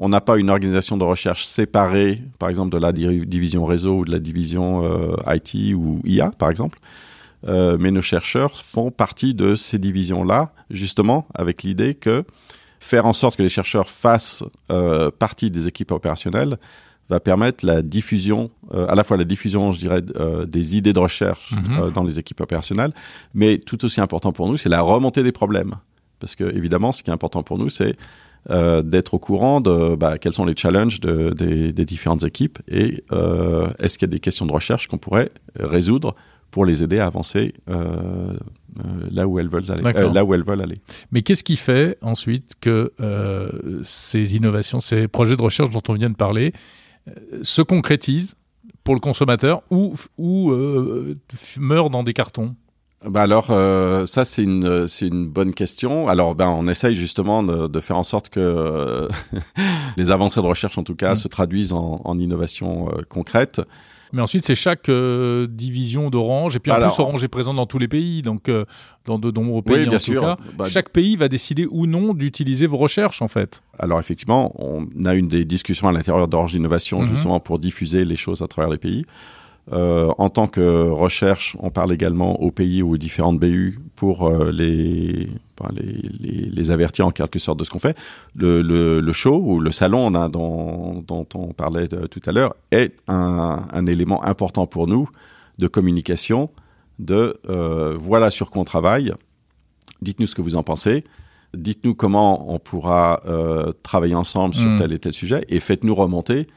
on 0.00 0.08
n'a 0.08 0.22
pas 0.22 0.38
une 0.38 0.48
organisation 0.48 0.96
de 0.96 1.04
recherche 1.04 1.44
séparée, 1.44 2.22
par 2.38 2.48
exemple, 2.48 2.72
de 2.72 2.78
la 2.78 2.90
division 2.90 3.66
réseau 3.66 3.98
ou 3.98 4.04
de 4.06 4.10
la 4.10 4.18
division 4.18 4.82
euh, 4.82 5.14
IT 5.28 5.74
ou 5.74 6.00
IA, 6.06 6.30
par 6.30 6.48
exemple. 6.50 6.80
Euh, 7.46 7.76
mais 7.78 7.90
nos 7.90 8.00
chercheurs 8.00 8.56
font 8.56 8.90
partie 8.90 9.34
de 9.34 9.54
ces 9.54 9.78
divisions-là, 9.78 10.52
justement, 10.70 11.26
avec 11.34 11.62
l'idée 11.62 11.94
que 11.94 12.24
faire 12.80 13.06
en 13.06 13.12
sorte 13.12 13.36
que 13.36 13.42
les 13.42 13.48
chercheurs 13.48 13.88
fassent 13.88 14.42
euh, 14.72 15.10
partie 15.16 15.50
des 15.50 15.68
équipes 15.68 15.92
opérationnelles 15.92 16.58
va 17.08 17.20
permettre 17.20 17.66
la 17.66 17.82
diffusion, 17.82 18.50
à 18.72 18.94
la 18.94 19.02
fois 19.02 19.16
la 19.16 19.24
diffusion, 19.24 19.72
je 19.72 19.80
dirais, 19.80 20.00
des 20.46 20.76
idées 20.76 20.92
de 20.92 21.00
recherche 21.00 21.54
mm-hmm. 21.54 21.92
dans 21.92 22.04
les 22.04 22.20
équipes 22.20 22.40
opérationnelles, 22.40 22.92
mais 23.34 23.58
tout 23.58 23.84
aussi 23.84 24.00
important 24.00 24.30
pour 24.30 24.46
nous, 24.46 24.56
c'est 24.56 24.68
la 24.68 24.80
remontée 24.80 25.24
des 25.24 25.32
problèmes. 25.32 25.74
Parce 26.20 26.36
que, 26.36 26.44
évidemment, 26.44 26.92
ce 26.92 27.02
qui 27.02 27.10
est 27.10 27.12
important 27.12 27.42
pour 27.42 27.58
nous, 27.58 27.68
c'est 27.68 27.96
euh, 28.48 28.80
d'être 28.80 29.12
au 29.12 29.18
courant 29.18 29.60
de 29.60 29.96
bah, 29.96 30.16
quels 30.16 30.32
sont 30.32 30.46
les 30.46 30.56
challenges 30.56 30.98
de, 31.00 31.28
des, 31.30 31.74
des, 31.74 31.84
différentes 31.84 32.24
équipes 32.24 32.58
et 32.68 33.04
euh, 33.12 33.68
est-ce 33.78 33.98
qu'il 33.98 34.08
y 34.08 34.10
a 34.10 34.14
des 34.14 34.18
questions 34.18 34.46
de 34.46 34.52
recherche 34.52 34.86
qu'on 34.88 34.96
pourrait 34.96 35.28
résoudre 35.58 36.14
pour 36.50 36.64
les 36.64 36.82
aider 36.82 37.00
à 37.00 37.06
avancer 37.06 37.52
euh, 37.68 37.74
euh 37.74 38.38
là 39.10 39.26
où 39.26 39.38
elles 39.38 39.48
veulent 39.48 39.70
aller. 39.70 39.82
Euh, 39.84 40.12
là 40.12 40.24
où 40.24 40.34
elles 40.34 40.44
veulent 40.44 40.62
aller. 40.62 40.76
Mais 41.12 41.22
qu'est-ce 41.22 41.44
qui 41.44 41.56
fait 41.56 41.98
ensuite 42.02 42.54
que 42.60 42.92
ces 43.82 44.36
innovations, 44.36 44.80
ces 44.80 45.08
projets 45.08 45.36
de 45.36 45.42
recherche 45.42 45.70
dont 45.70 45.82
on 45.88 45.94
vient 45.94 46.10
de 46.10 46.16
parler, 46.16 46.52
se 47.42 47.62
concrétisent 47.62 48.34
pour 48.84 48.94
le 48.94 49.00
consommateur 49.00 49.62
ou, 49.70 49.94
ou 50.18 50.52
meurent 51.58 51.90
dans 51.90 52.02
des 52.02 52.12
cartons? 52.12 52.54
Bah 53.06 53.22
alors 53.22 53.46
euh, 53.48 54.04
ça 54.04 54.26
c'est 54.26 54.42
une 54.42 54.86
c'est 54.86 55.06
une 55.06 55.26
bonne 55.26 55.52
question. 55.52 56.06
Alors 56.08 56.34
ben 56.34 56.48
on 56.48 56.68
essaye 56.68 56.94
justement 56.94 57.42
de, 57.42 57.66
de 57.66 57.80
faire 57.80 57.96
en 57.96 58.02
sorte 58.02 58.28
que 58.28 58.40
euh, 58.40 59.08
les 59.96 60.10
avancées 60.10 60.42
de 60.42 60.46
recherche 60.46 60.76
en 60.76 60.82
tout 60.82 60.94
cas 60.94 61.12
mmh. 61.12 61.16
se 61.16 61.28
traduisent 61.28 61.72
en, 61.72 62.02
en 62.04 62.18
innovation 62.18 62.90
euh, 62.90 63.00
concrète. 63.08 63.62
Mais 64.12 64.22
ensuite, 64.22 64.46
c'est 64.46 64.54
chaque 64.54 64.88
euh, 64.88 65.46
division 65.48 66.10
d'Orange. 66.10 66.56
Et 66.56 66.58
puis 66.58 66.72
en 66.72 66.76
plus, 66.76 66.98
Orange 66.98 67.24
est 67.24 67.28
présent 67.28 67.54
dans 67.54 67.66
tous 67.66 67.78
les 67.78 67.88
pays, 67.88 68.22
donc 68.22 68.48
euh, 68.48 68.64
dans 69.06 69.18
de 69.18 69.30
nombreux 69.30 69.62
pays 69.62 69.88
en 69.88 69.98
tout 69.98 70.20
cas. 70.20 70.36
Bah, 70.56 70.64
chaque 70.66 70.90
pays 70.90 71.16
va 71.16 71.28
décider 71.28 71.66
ou 71.70 71.86
non 71.86 72.14
d'utiliser 72.14 72.66
vos 72.66 72.76
recherches, 72.76 73.22
en 73.22 73.28
fait. 73.28 73.62
Alors 73.78 73.98
effectivement, 73.98 74.52
on 74.58 74.86
a 75.04 75.14
une 75.14 75.28
des 75.28 75.44
discussions 75.44 75.88
à 75.88 75.92
l'intérieur 75.92 76.28
d'Orange 76.28 76.54
Innovation, 76.54 77.02
mhm. 77.02 77.08
justement 77.08 77.40
pour 77.40 77.58
diffuser 77.58 78.04
les 78.04 78.16
choses 78.16 78.42
à 78.42 78.48
travers 78.48 78.70
les 78.70 78.78
pays. 78.78 79.04
Euh, 79.72 80.12
en 80.18 80.28
tant 80.30 80.48
que 80.48 80.88
recherche, 80.88 81.56
on 81.60 81.70
parle 81.70 81.92
également 81.92 82.40
aux 82.42 82.50
pays 82.50 82.82
ou 82.82 82.94
aux 82.94 82.96
différentes 82.96 83.38
BU 83.38 83.78
pour 83.94 84.26
euh, 84.26 84.50
les, 84.50 85.28
les, 85.72 86.50
les, 86.50 86.70
avertir 86.72 87.06
en 87.06 87.12
quelque 87.12 87.38
sorte 87.38 87.58
de 87.60 87.64
ce 87.64 87.70
qu'on 87.70 87.78
fait. 87.78 87.96
Le, 88.34 88.62
le, 88.62 89.12
show 89.12 89.40
ou 89.40 89.60
le 89.60 89.70
salon 89.70 90.10
dont, 90.10 91.04
dont, 91.06 91.26
on 91.34 91.52
parlait 91.52 91.86
tout 91.86 92.20
à 92.26 92.32
l'heure 92.32 92.56
est 92.72 92.96
un, 93.06 93.62
un, 93.72 93.86
élément 93.86 94.24
important 94.24 94.66
pour 94.66 94.88
nous 94.88 95.08
de 95.58 95.68
communication, 95.68 96.50
de 96.98 97.38
euh, 97.48 97.96
voilà 97.96 98.30
sur 98.30 98.50
quoi 98.50 98.62
on 98.62 98.64
travaille, 98.64 99.12
dites-nous 100.02 100.26
ce 100.26 100.34
que 100.34 100.42
vous 100.42 100.56
en 100.56 100.64
pensez, 100.64 101.04
dites-nous 101.54 101.94
comment 101.94 102.52
on 102.52 102.58
pourra 102.58 103.22
travailler 103.82 104.14
ensemble 104.16 104.54
sur 104.54 104.68
mmh. 104.68 104.78
tel 104.78 104.92
et 104.92 104.98
tel 104.98 105.12
sujet 105.12 105.44
et 105.48 105.60
faites-nous 105.60 105.94
remonter 105.94 106.48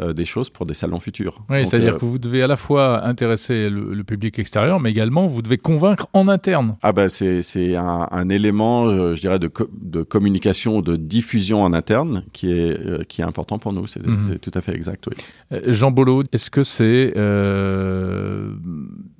euh, 0.00 0.14
des 0.14 0.24
choses 0.24 0.48
pour 0.48 0.64
des 0.64 0.72
salons 0.72 1.00
futurs. 1.00 1.44
Oui, 1.50 1.66
c'est-à-dire 1.66 1.96
euh, 1.96 1.98
que 1.98 2.06
vous 2.06 2.18
devez 2.18 2.42
à 2.42 2.46
la 2.46 2.56
fois 2.56 3.04
intéresser 3.04 3.68
le, 3.68 4.02
public 4.04 4.38
extérieur, 4.38 4.80
mais 4.80 4.90
également 4.90 5.26
vous 5.26 5.42
devez 5.42 5.58
convaincre 5.58 6.06
en 6.14 6.28
interne. 6.28 6.76
Ah 6.82 6.94
ben 6.94 7.10
c'est 7.10 7.76
un, 7.76 8.08
un, 8.10 8.28
élément, 8.30 8.86
euh, 8.86 9.14
je 9.14 9.20
dirais, 9.20 9.38
de, 9.38 9.50
de 9.82 10.02
communication, 10.02 10.80
de 10.80 10.96
diffusion 10.96 11.62
en 11.62 11.74
interne 11.74 12.24
qui 12.32 12.50
est, 12.52 13.06
qui 13.06 13.20
est 13.20 13.24
important 13.24 13.58
pour 13.58 13.74
nous. 13.74 13.86
C'est 13.86 14.04
mhm. 14.04 14.38
tout 14.38 14.50
à 14.54 14.62
fait 14.62 14.74
exact, 14.74 15.08
oui. 15.08 15.60
Jean 15.66 15.90
Bolo, 15.90 16.22
est-ce 16.32 16.50
que 16.50 16.62
c'est 16.62 17.12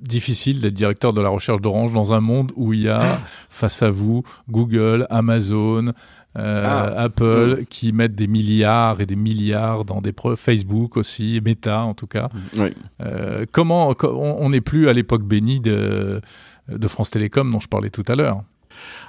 difficile 0.00 0.60
d'être 0.62 0.74
directeur 0.74 1.12
de 1.12 1.20
la 1.20 1.28
recherche 1.28 1.60
d'Orange 1.60 1.92
dans 1.92 2.14
un 2.14 2.20
monde 2.20 2.50
où 2.56 2.72
il 2.72 2.80
y 2.80 2.88
a 2.88 3.20
face 3.50 3.82
à 3.82 3.90
vous 3.90 4.22
Google, 4.48 5.06
Amazon, 5.10 5.92
euh, 6.38 6.64
ah. 6.66 7.02
Apple 7.02 7.60
mm. 7.60 7.64
qui 7.66 7.92
mettent 7.92 8.14
des 8.14 8.26
milliards 8.26 9.00
et 9.00 9.06
des 9.06 9.16
milliards 9.16 9.84
dans 9.84 10.00
des 10.00 10.12
preuves, 10.12 10.36
Facebook 10.36 10.96
aussi, 10.96 11.40
Meta 11.44 11.82
en 11.82 11.94
tout 11.94 12.06
cas. 12.06 12.28
Oui. 12.56 12.68
Euh, 13.02 13.44
comment 13.50 13.94
on 14.02 14.48
n'est 14.48 14.60
plus 14.60 14.88
à 14.88 14.92
l'époque 14.92 15.24
bénie 15.24 15.60
de, 15.60 16.20
de 16.68 16.88
France 16.88 17.10
Télécom 17.10 17.50
dont 17.50 17.60
je 17.60 17.68
parlais 17.68 17.90
tout 17.90 18.04
à 18.08 18.14
l'heure. 18.14 18.42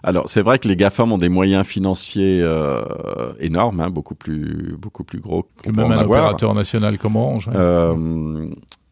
Alors 0.03 0.27
c'est 0.27 0.41
vrai 0.41 0.59
que 0.59 0.67
les 0.67 0.75
GAFAM 0.75 1.13
ont 1.13 1.17
des 1.17 1.29
moyens 1.29 1.65
financiers 1.65 2.41
euh, 2.41 2.83
énormes, 3.39 3.79
hein, 3.79 3.89
beaucoup 3.89 4.15
plus 4.15 4.75
beaucoup 4.77 5.05
plus 5.05 5.19
gros 5.19 5.47
que 5.63 5.71
même 5.71 5.91
un 5.91 6.03
opérateur 6.03 6.53
national 6.53 6.97
comme 6.97 7.15
Orange. 7.15 7.47
Hein. 7.47 7.55
Euh, 7.55 8.49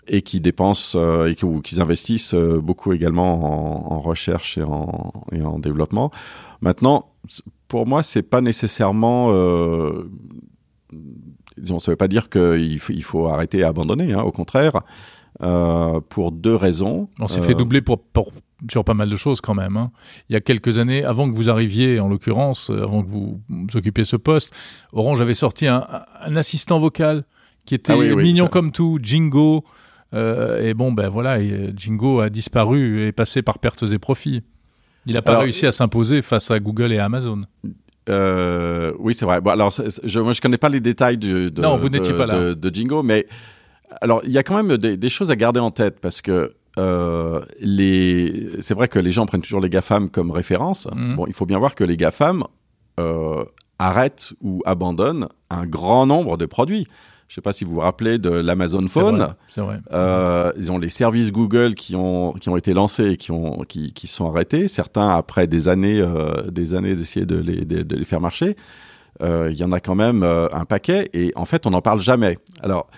et 0.07 0.21
qui 0.21 0.41
dépensent 0.41 0.97
euh, 0.97 1.29
et 1.29 1.35
qui, 1.35 1.79
investissent 1.79 2.33
euh, 2.33 2.59
beaucoup 2.59 2.91
également 2.93 3.91
en, 3.91 3.95
en 3.95 3.99
recherche 3.99 4.57
et 4.57 4.63
en, 4.63 5.13
et 5.31 5.41
en, 5.43 5.59
développement. 5.59 6.11
Maintenant, 6.61 7.10
pour 7.67 7.87
moi, 7.87 8.03
c'est 8.03 8.23
pas 8.23 8.41
nécessairement 8.41 9.29
euh, 9.31 10.09
disons, 11.57 11.79
ça 11.79 11.91
veut 11.91 11.97
pas 11.97 12.07
dire 12.07 12.29
qu'il 12.29 12.79
faut, 12.79 12.93
il 12.93 13.03
faut 13.03 13.27
arrêter 13.27 13.59
et 13.59 13.63
abandonner. 13.63 14.13
Hein, 14.13 14.21
au 14.21 14.31
contraire, 14.31 14.81
euh, 15.41 15.99
pour 16.09 16.31
deux 16.31 16.55
raisons. 16.55 17.09
On 17.19 17.27
s'est 17.27 17.41
fait 17.41 17.53
doubler 17.53 17.81
pour, 17.81 18.01
pour, 18.01 18.31
sur 18.69 18.83
pas 18.83 18.93
mal 18.93 19.09
de 19.09 19.15
choses 19.15 19.41
quand 19.41 19.53
même. 19.53 19.77
Hein. 19.77 19.91
Il 20.29 20.33
y 20.33 20.35
a 20.35 20.41
quelques 20.41 20.77
années, 20.77 21.03
avant 21.03 21.29
que 21.29 21.35
vous 21.35 21.49
arriviez, 21.49 21.99
en 21.99 22.09
l'occurrence, 22.09 22.69
avant 22.69 23.03
que 23.03 23.09
vous, 23.09 23.41
vous 23.49 23.77
occupiez 23.77 24.03
ce 24.03 24.15
poste, 24.15 24.53
Orange 24.91 25.21
avait 25.21 25.33
sorti 25.33 25.67
un, 25.67 25.85
un 26.21 26.35
assistant 26.35 26.79
vocal 26.79 27.23
qui 27.65 27.75
était 27.75 27.93
ah 27.93 28.15
mignon 28.15 28.47
comme 28.47 28.71
tout, 28.71 28.99
Jingo. 29.01 29.63
Euh, 30.13 30.67
et 30.67 30.73
bon, 30.73 30.91
ben 30.91 31.09
voilà, 31.09 31.39
Jingo 31.75 32.19
a 32.19 32.29
disparu 32.29 32.99
et 32.99 33.07
est 33.07 33.11
passé 33.11 33.41
par 33.41 33.59
pertes 33.59 33.83
et 33.83 33.99
profits. 33.99 34.41
Il 35.05 35.13
n'a 35.13 35.21
pas 35.21 35.39
réussi 35.39 35.65
à 35.65 35.71
s'imposer 35.71 36.21
face 36.21 36.51
à 36.51 36.59
Google 36.59 36.91
et 36.91 36.99
Amazon. 36.99 37.43
Euh, 38.09 38.93
oui, 38.99 39.13
c'est 39.13 39.25
vrai. 39.25 39.41
Bon, 39.41 39.51
alors, 39.51 39.71
je, 39.71 40.19
moi, 40.19 40.33
je 40.33 40.41
connais 40.41 40.57
pas 40.57 40.69
les 40.69 40.79
détails 40.79 41.17
de, 41.17 41.51
non, 41.61 41.77
vous 41.77 41.89
n'étiez 41.89 42.13
pas 42.13 42.25
là. 42.25 42.53
De, 42.53 42.73
Jingo, 42.73 43.03
mais 43.03 43.25
alors, 44.01 44.21
il 44.23 44.31
y 44.31 44.37
a 44.37 44.43
quand 44.43 44.61
même 44.61 44.77
des, 44.77 45.09
choses 45.09 45.31
à 45.31 45.35
garder 45.35 45.59
en 45.59 45.71
tête 45.71 45.99
parce 45.99 46.21
que 46.21 46.53
euh, 46.79 47.41
les, 47.59 48.49
c'est 48.61 48.73
vrai 48.73 48.87
que 48.87 48.99
les 48.99 49.11
gens 49.11 49.25
prennent 49.25 49.41
toujours 49.41 49.61
les 49.61 49.69
GAFAM 49.69 50.09
comme 50.09 50.31
référence. 50.31 50.87
Mhm. 50.93 51.15
Bon, 51.15 51.25
il 51.27 51.33
faut 51.33 51.45
bien 51.45 51.59
voir 51.59 51.75
que 51.75 51.83
les 51.83 51.97
GAFAM 51.97 52.43
euh, 52.99 53.43
arrêtent 53.79 54.33
ou 54.41 54.61
abandonnent 54.65 55.27
un 55.49 55.65
grand 55.65 56.05
nombre 56.05 56.37
de 56.37 56.45
produits. 56.45 56.87
Je 57.31 57.35
ne 57.35 57.37
sais 57.37 57.41
pas 57.43 57.53
si 57.53 57.63
vous 57.63 57.75
vous 57.75 57.79
rappelez 57.79 58.17
de 58.17 58.29
l'Amazon 58.29 58.85
Phone. 58.89 59.35
C'est 59.47 59.61
vrai. 59.61 59.79
Euh, 59.93 60.51
ils 60.57 60.69
ont 60.69 60.77
les 60.77 60.89
services 60.89 61.31
Google 61.31 61.75
qui 61.75 61.95
ont 61.95 62.33
qui 62.33 62.49
ont 62.49 62.57
été 62.57 62.73
lancés 62.73 63.11
et 63.11 63.15
qui 63.15 63.31
ont 63.31 63.63
qui, 63.63 63.93
qui 63.93 64.07
sont 64.07 64.27
arrêtés. 64.27 64.67
Certains 64.67 65.07
après 65.07 65.47
des 65.47 65.69
années 65.69 66.01
euh, 66.01 66.51
des 66.51 66.73
années 66.73 66.93
d'essayer 66.93 67.25
de 67.25 67.37
les 67.37 67.63
de, 67.63 67.95
les 67.95 68.03
faire 68.03 68.19
marcher. 68.19 68.57
Euh, 69.21 69.47
il 69.49 69.57
y 69.57 69.63
en 69.63 69.71
a 69.71 69.79
quand 69.79 69.95
même 69.95 70.23
un 70.23 70.65
paquet 70.65 71.09
et 71.13 71.31
en 71.37 71.45
fait 71.45 71.65
on 71.65 71.69
n'en 71.69 71.81
parle 71.81 72.01
jamais. 72.01 72.37
Alors 72.63 72.89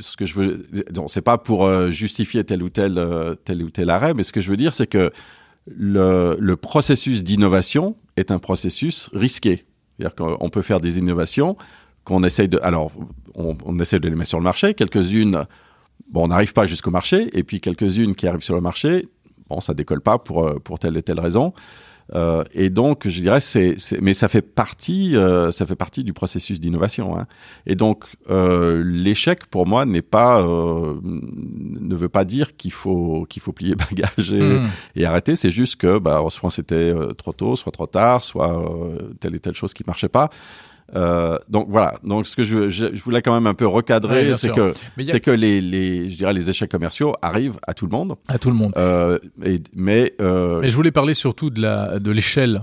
ce 0.00 0.16
que 0.16 0.26
je 0.26 0.34
veux, 0.34 0.64
c'est 1.06 1.22
pas 1.22 1.38
pour 1.38 1.70
justifier 1.92 2.42
tel 2.42 2.64
ou 2.64 2.70
tel 2.70 3.00
tel 3.44 3.62
ou 3.62 3.70
tel 3.70 3.90
arrêt, 3.90 4.12
mais 4.12 4.24
ce 4.24 4.32
que 4.32 4.40
je 4.40 4.50
veux 4.50 4.56
dire 4.56 4.74
c'est 4.74 4.88
que 4.88 5.12
le, 5.68 6.36
le 6.40 6.56
processus 6.56 7.22
d'innovation 7.22 7.94
est 8.16 8.32
un 8.32 8.40
processus 8.40 9.08
risqué. 9.12 9.66
C'est-à-dire 10.00 10.16
qu'on 10.16 10.50
peut 10.50 10.62
faire 10.62 10.80
des 10.80 10.98
innovations 10.98 11.56
qu'on 12.08 12.24
essaye 12.24 12.48
de. 12.48 12.58
Alors, 12.62 12.90
on, 13.38 13.56
on, 13.64 13.78
essaie 13.78 14.00
de 14.00 14.08
les 14.08 14.14
mettre 14.14 14.28
sur 14.28 14.38
le 14.38 14.44
marché. 14.44 14.74
Quelques-unes, 14.74 15.46
bon, 16.10 16.24
on 16.24 16.28
n'arrive 16.28 16.52
pas 16.52 16.66
jusqu'au 16.66 16.90
marché. 16.90 17.28
Et 17.32 17.44
puis 17.44 17.60
quelques-unes 17.60 18.14
qui 18.14 18.26
arrivent 18.26 18.42
sur 18.42 18.54
le 18.54 18.60
marché, 18.60 19.08
bon, 19.48 19.60
ça 19.60 19.74
décolle 19.74 20.00
pas 20.00 20.18
pour, 20.18 20.46
euh, 20.46 20.58
pour 20.58 20.78
telle 20.78 20.96
et 20.96 21.02
telle 21.02 21.20
raison. 21.20 21.52
Euh, 22.14 22.42
et 22.52 22.70
donc, 22.70 23.06
je 23.06 23.20
dirais, 23.20 23.40
c'est, 23.40 23.76
mais 24.00 24.14
ça 24.14 24.28
fait 24.28 24.42
partie, 24.42 25.14
euh, 25.16 25.50
ça 25.50 25.66
fait 25.66 25.76
partie 25.76 26.04
du 26.04 26.12
processus 26.12 26.60
d'innovation. 26.60 27.18
Hein. 27.18 27.26
Et 27.66 27.74
donc, 27.74 28.04
euh, 28.30 28.82
l'échec 28.84 29.46
pour 29.46 29.66
moi 29.66 29.84
n'est 29.84 30.02
pas, 30.02 30.42
ne 30.42 31.94
veut 31.94 32.08
pas 32.08 32.24
dire 32.24 32.56
qu'il 32.56 32.72
faut 32.72 33.26
qu'il 33.28 33.42
faut 33.42 33.52
plier 33.52 33.74
bagage 33.90 34.32
et, 34.32 34.40
hmm. 34.40 34.68
et 34.96 35.04
arrêter. 35.04 35.36
C'est 35.36 35.50
juste 35.50 35.76
que, 35.76 35.98
bah, 35.98 36.22
soit 36.30 36.50
c'était 36.50 36.94
trop 37.16 37.32
tôt, 37.32 37.56
soit 37.56 37.72
trop 37.72 37.86
tard, 37.86 38.24
soit 38.24 38.58
telle 39.20 39.34
et 39.34 39.40
telle 39.40 39.54
chose 39.54 39.74
qui 39.74 39.84
marchait 39.86 40.08
pas. 40.08 40.30
Euh, 40.96 41.36
donc 41.48 41.66
voilà. 41.68 41.98
Donc 42.02 42.26
ce 42.26 42.36
que 42.36 42.44
je, 42.44 42.70
je, 42.70 42.86
voulais 43.02 43.20
quand 43.22 43.34
même 43.34 43.46
un 43.46 43.54
peu 43.54 43.66
recadrer, 43.66 44.36
c'est 44.36 44.50
que 44.50 44.72
c'est 45.04 45.20
que 45.20 45.30
les, 45.30 45.60
les 45.60 46.08
je 46.08 46.16
dirais 46.16 46.32
les 46.32 46.48
échecs 46.48 46.70
commerciaux 46.70 47.14
arrivent 47.20 47.58
à 47.66 47.74
tout 47.74 47.86
le 47.86 47.92
monde. 47.92 48.16
À 48.28 48.38
tout 48.38 48.50
le 48.50 48.56
monde. 48.56 48.72
Euh, 48.76 49.18
et, 49.44 49.60
mais 49.74 50.14
euh... 50.20 50.60
mais 50.60 50.68
je 50.68 50.76
voulais 50.76 50.90
parler 50.90 51.14
surtout 51.14 51.50
de 51.50 51.60
la 51.60 51.98
de 51.98 52.10
l'échelle. 52.10 52.62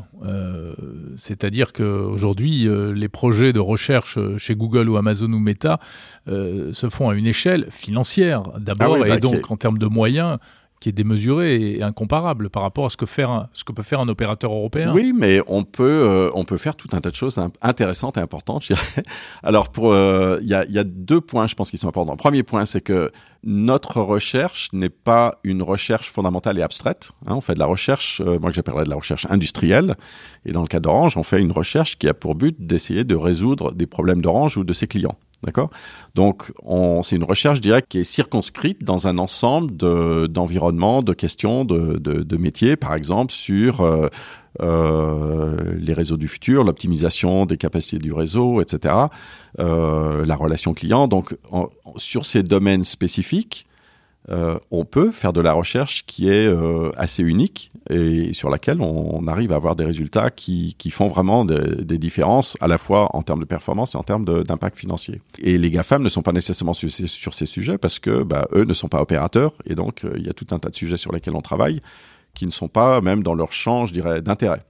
C'est-à-dire 1.18 1.72
que 1.72 1.84
aujourd'hui 1.84 2.68
les 2.96 3.10
projets 3.10 3.54
de 3.54 3.60
recherche 3.60 4.18
chez 4.38 4.56
Google 4.56 4.90
ou 4.90 4.98
Amazon 4.98 5.32
ou 5.32 5.40
Meta 5.40 5.80
se 6.26 6.90
font 6.90 7.10
à 7.10 7.16
une 7.16 7.28
échelle 7.28 7.68
financière 7.70 8.42
d'abord 8.58 8.98
ah 9.02 9.06
et 9.06 9.10
bah, 9.10 9.20
donc 9.20 9.52
en 9.52 9.58
termes 9.58 9.78
de 9.78 9.86
moyens 9.86 10.40
qui 10.86 10.90
est 10.90 10.92
démesuré 10.92 11.78
et 11.78 11.82
incomparable 11.82 12.52
par 12.52 12.62
rapport 12.62 12.86
à 12.86 12.92
ce 12.92 12.98
que, 12.98 13.08
faire 13.08 13.48
ce 13.54 13.64
que 13.64 13.72
peut 13.72 13.82
faire 13.82 14.02
un 14.02 14.08
opérateur 14.08 14.54
européen. 14.54 14.94
Oui, 14.94 15.14
mais 15.18 15.42
on 15.48 15.64
peut, 15.64 15.84
euh, 15.84 16.30
on 16.36 16.46
peut 16.46 16.58
faire 16.58 16.76
tout 16.76 16.90
un 16.92 17.00
tas 17.00 17.10
de 17.10 17.16
choses 17.16 17.42
intéressantes 17.64 18.18
et 18.18 18.20
importantes, 18.20 18.62
je 18.62 18.76
dirais. 18.76 19.04
Alors, 19.42 19.70
il 19.78 19.84
euh, 19.84 20.40
y, 20.44 20.54
a, 20.54 20.64
y, 20.66 20.78
a, 20.78 20.84
deux 20.84 21.22
points, 21.22 21.48
je 21.48 21.56
pense, 21.56 21.72
qui 21.72 21.80
sont 21.80 21.88
importants. 21.88 22.16
Premier 22.18 22.44
point, 22.44 22.66
c'est 22.68 22.82
que 22.82 23.12
notre 23.44 24.00
recherche 24.00 24.70
n'est 24.74 24.90
pas 24.90 25.40
une 25.44 25.64
recherche 25.64 26.12
fondamentale 26.12 26.60
et 26.60 26.62
abstraite. 26.62 27.14
Hein. 27.26 27.34
on 27.34 27.42
fait 27.42 27.56
de 27.56 27.60
la 27.60 27.66
recherche, 27.66 28.22
euh, 28.24 28.38
moi 28.38 28.52
que 28.52 28.56
j'appellerais 28.56 28.84
de 28.84 28.90
la 28.92 28.96
recherche 28.96 29.26
industrielle. 29.32 29.96
Et 30.46 30.52
dans 30.52 30.62
le 30.62 30.68
cas 30.68 30.80
d'Orange, 30.80 31.18
on 31.18 31.24
fait 31.24 31.42
une 31.42 31.52
recherche 31.52 31.98
qui 31.98 32.08
a 32.08 32.14
pour 32.14 32.36
but 32.36 32.56
d'essayer 32.60 33.04
de 33.04 33.16
résoudre 33.16 33.72
des 33.72 33.88
problèmes 33.88 34.22
d'Orange 34.22 34.56
ou 34.58 34.64
de 34.64 34.74
ses 34.74 34.86
clients. 34.86 35.18
D'accord? 35.46 35.70
Donc, 36.16 36.52
c'est 37.04 37.16
une 37.16 37.24
recherche, 37.24 37.62
directe 37.62 37.90
qui 37.90 38.00
est 38.00 38.04
circonscrite 38.04 38.84
dans 38.84 39.08
un 39.08 39.20
ensemble 39.20 39.78
d'environnements, 40.28 41.04
de, 41.04 41.14
questions, 41.14 41.66
de, 41.66 42.38
métiers, 42.38 42.76
par 42.76 42.96
exemple, 42.96 43.32
sur 43.32 43.82
euh, 43.82 44.08
euh, 44.62 45.76
les 45.78 45.94
réseaux 45.94 46.18
du 46.18 46.28
futur, 46.28 46.64
l'optimisation 46.64 47.46
des 47.46 47.58
capacités 47.58 48.00
du 48.00 48.12
réseau, 48.12 48.60
etc., 48.60 48.96
euh, 49.60 50.26
la 50.26 50.36
relation 50.36 50.74
client. 50.74 51.08
Donc, 51.08 51.38
sur 51.98 52.26
ces 52.26 52.42
domaines 52.42 52.84
spécifiques, 52.84 53.66
euh, 54.30 54.58
on 54.72 54.86
peut 54.86 55.12
faire 55.12 55.34
de 55.34 55.42
la 55.42 55.54
recherche 55.54 56.06
qui 56.06 56.30
est 56.30 56.48
euh, 56.48 56.92
assez 56.98 57.22
unique 57.22 57.72
et 57.92 58.34
sur 58.34 58.50
laquelle 58.50 58.82
on, 58.82 59.28
arrive 59.28 59.52
à 59.52 59.56
avoir 59.56 59.76
des 59.76 59.86
résultats 59.86 60.32
qui, 60.32 60.76
font 60.90 61.08
vraiment 61.08 61.46
des, 61.46 61.98
différences 62.00 62.58
à 62.60 62.68
la 62.68 62.80
fois 62.80 63.16
en 63.16 63.22
termes 63.22 63.42
de 63.42 63.46
performance 63.46 63.94
et 63.94 63.98
en 63.98 64.04
termes 64.04 64.26
d'impact 64.44 64.78
financier. 64.78 65.22
Et 65.40 65.58
les 65.58 65.70
GAFAM 65.70 66.02
ne 66.02 66.10
sont 66.10 66.24
pas 66.24 66.32
nécessairement 66.32 66.74
sur, 66.74 66.90
ces 67.34 67.46
sujets 67.46 67.78
parce 67.78 68.00
que 68.00 68.24
bah, 68.24 68.48
eux 68.54 68.64
ne 68.64 68.74
sont 68.74 68.88
pas 68.88 69.02
opérateurs 69.02 69.54
et 69.66 69.76
donc 69.76 70.04
euh, 70.04 70.14
il 70.18 70.26
y 70.26 70.30
a 70.30 70.34
tout 70.34 70.48
un 70.52 70.60
tas 70.60 70.70
de 70.70 70.76
sujets 70.76 70.98
sur 70.98 71.12
lesquels 71.12 71.36
on 71.36 71.42
travaille 71.42 71.82
qui 72.34 72.46
ne 72.46 72.52
sont 72.52 72.68
pas 72.68 73.02
même 73.02 73.24
dans 73.24 73.36
leur 73.36 73.52
champ, 73.52 73.86
je 73.86 73.94
dirais, 73.94 74.22
d'intérêt. 74.22 74.64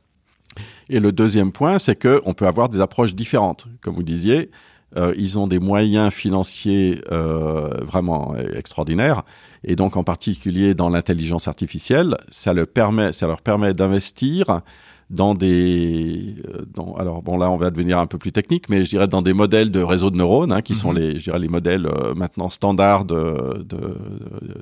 Et 0.89 0.99
le 0.99 1.11
deuxième 1.11 1.51
point, 1.51 1.79
c'est 1.79 1.99
qu'on 1.99 2.33
peut 2.33 2.47
avoir 2.47 2.69
des 2.69 2.79
approches 2.79 3.15
différentes. 3.15 3.67
Comme 3.81 3.95
vous 3.95 4.03
disiez, 4.03 4.51
euh, 4.97 5.13
ils 5.17 5.37
ont 5.39 5.47
des 5.47 5.59
moyens 5.59 6.13
financiers 6.13 7.01
euh, 7.11 7.69
vraiment 7.83 8.35
extraordinaires. 8.35 9.23
Et 9.63 9.75
donc, 9.75 9.97
en 9.97 10.03
particulier 10.03 10.73
dans 10.73 10.89
l'intelligence 10.89 11.47
artificielle, 11.47 12.17
ça, 12.29 12.53
leur 12.53 12.67
permet, 12.67 13.11
ça 13.11 13.27
leur 13.27 13.41
permet 13.41 13.73
d'investir 13.73 14.61
dans 15.09 15.35
des, 15.35 16.35
euh, 16.49 16.65
dans, 16.73 16.95
alors 16.95 17.21
bon 17.21 17.37
là 17.37 17.51
on 17.51 17.57
va 17.57 17.69
devenir 17.69 17.99
un 17.99 18.07
peu 18.07 18.17
plus 18.17 18.31
technique, 18.31 18.69
mais 18.69 18.83
je 18.83 18.89
dirais 18.89 19.07
dans 19.07 19.21
des 19.21 19.33
modèles 19.33 19.71
de 19.71 19.81
réseaux 19.81 20.09
de 20.09 20.17
neurones 20.17 20.51
hein, 20.51 20.61
qui 20.61 20.75
sont 20.75 20.91
mhm. 20.91 20.99
les, 20.99 21.19
je 21.19 21.25
dirais 21.25 21.39
les 21.39 21.47
modèles 21.47 21.85
euh, 21.85 22.15
maintenant 22.15 22.49
standards 22.49 23.05
de, 23.05 23.65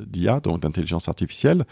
d'IA, 0.07 0.39
donc 0.41 0.61
d'intelligence 0.61 1.07
artificielle. 1.07 1.65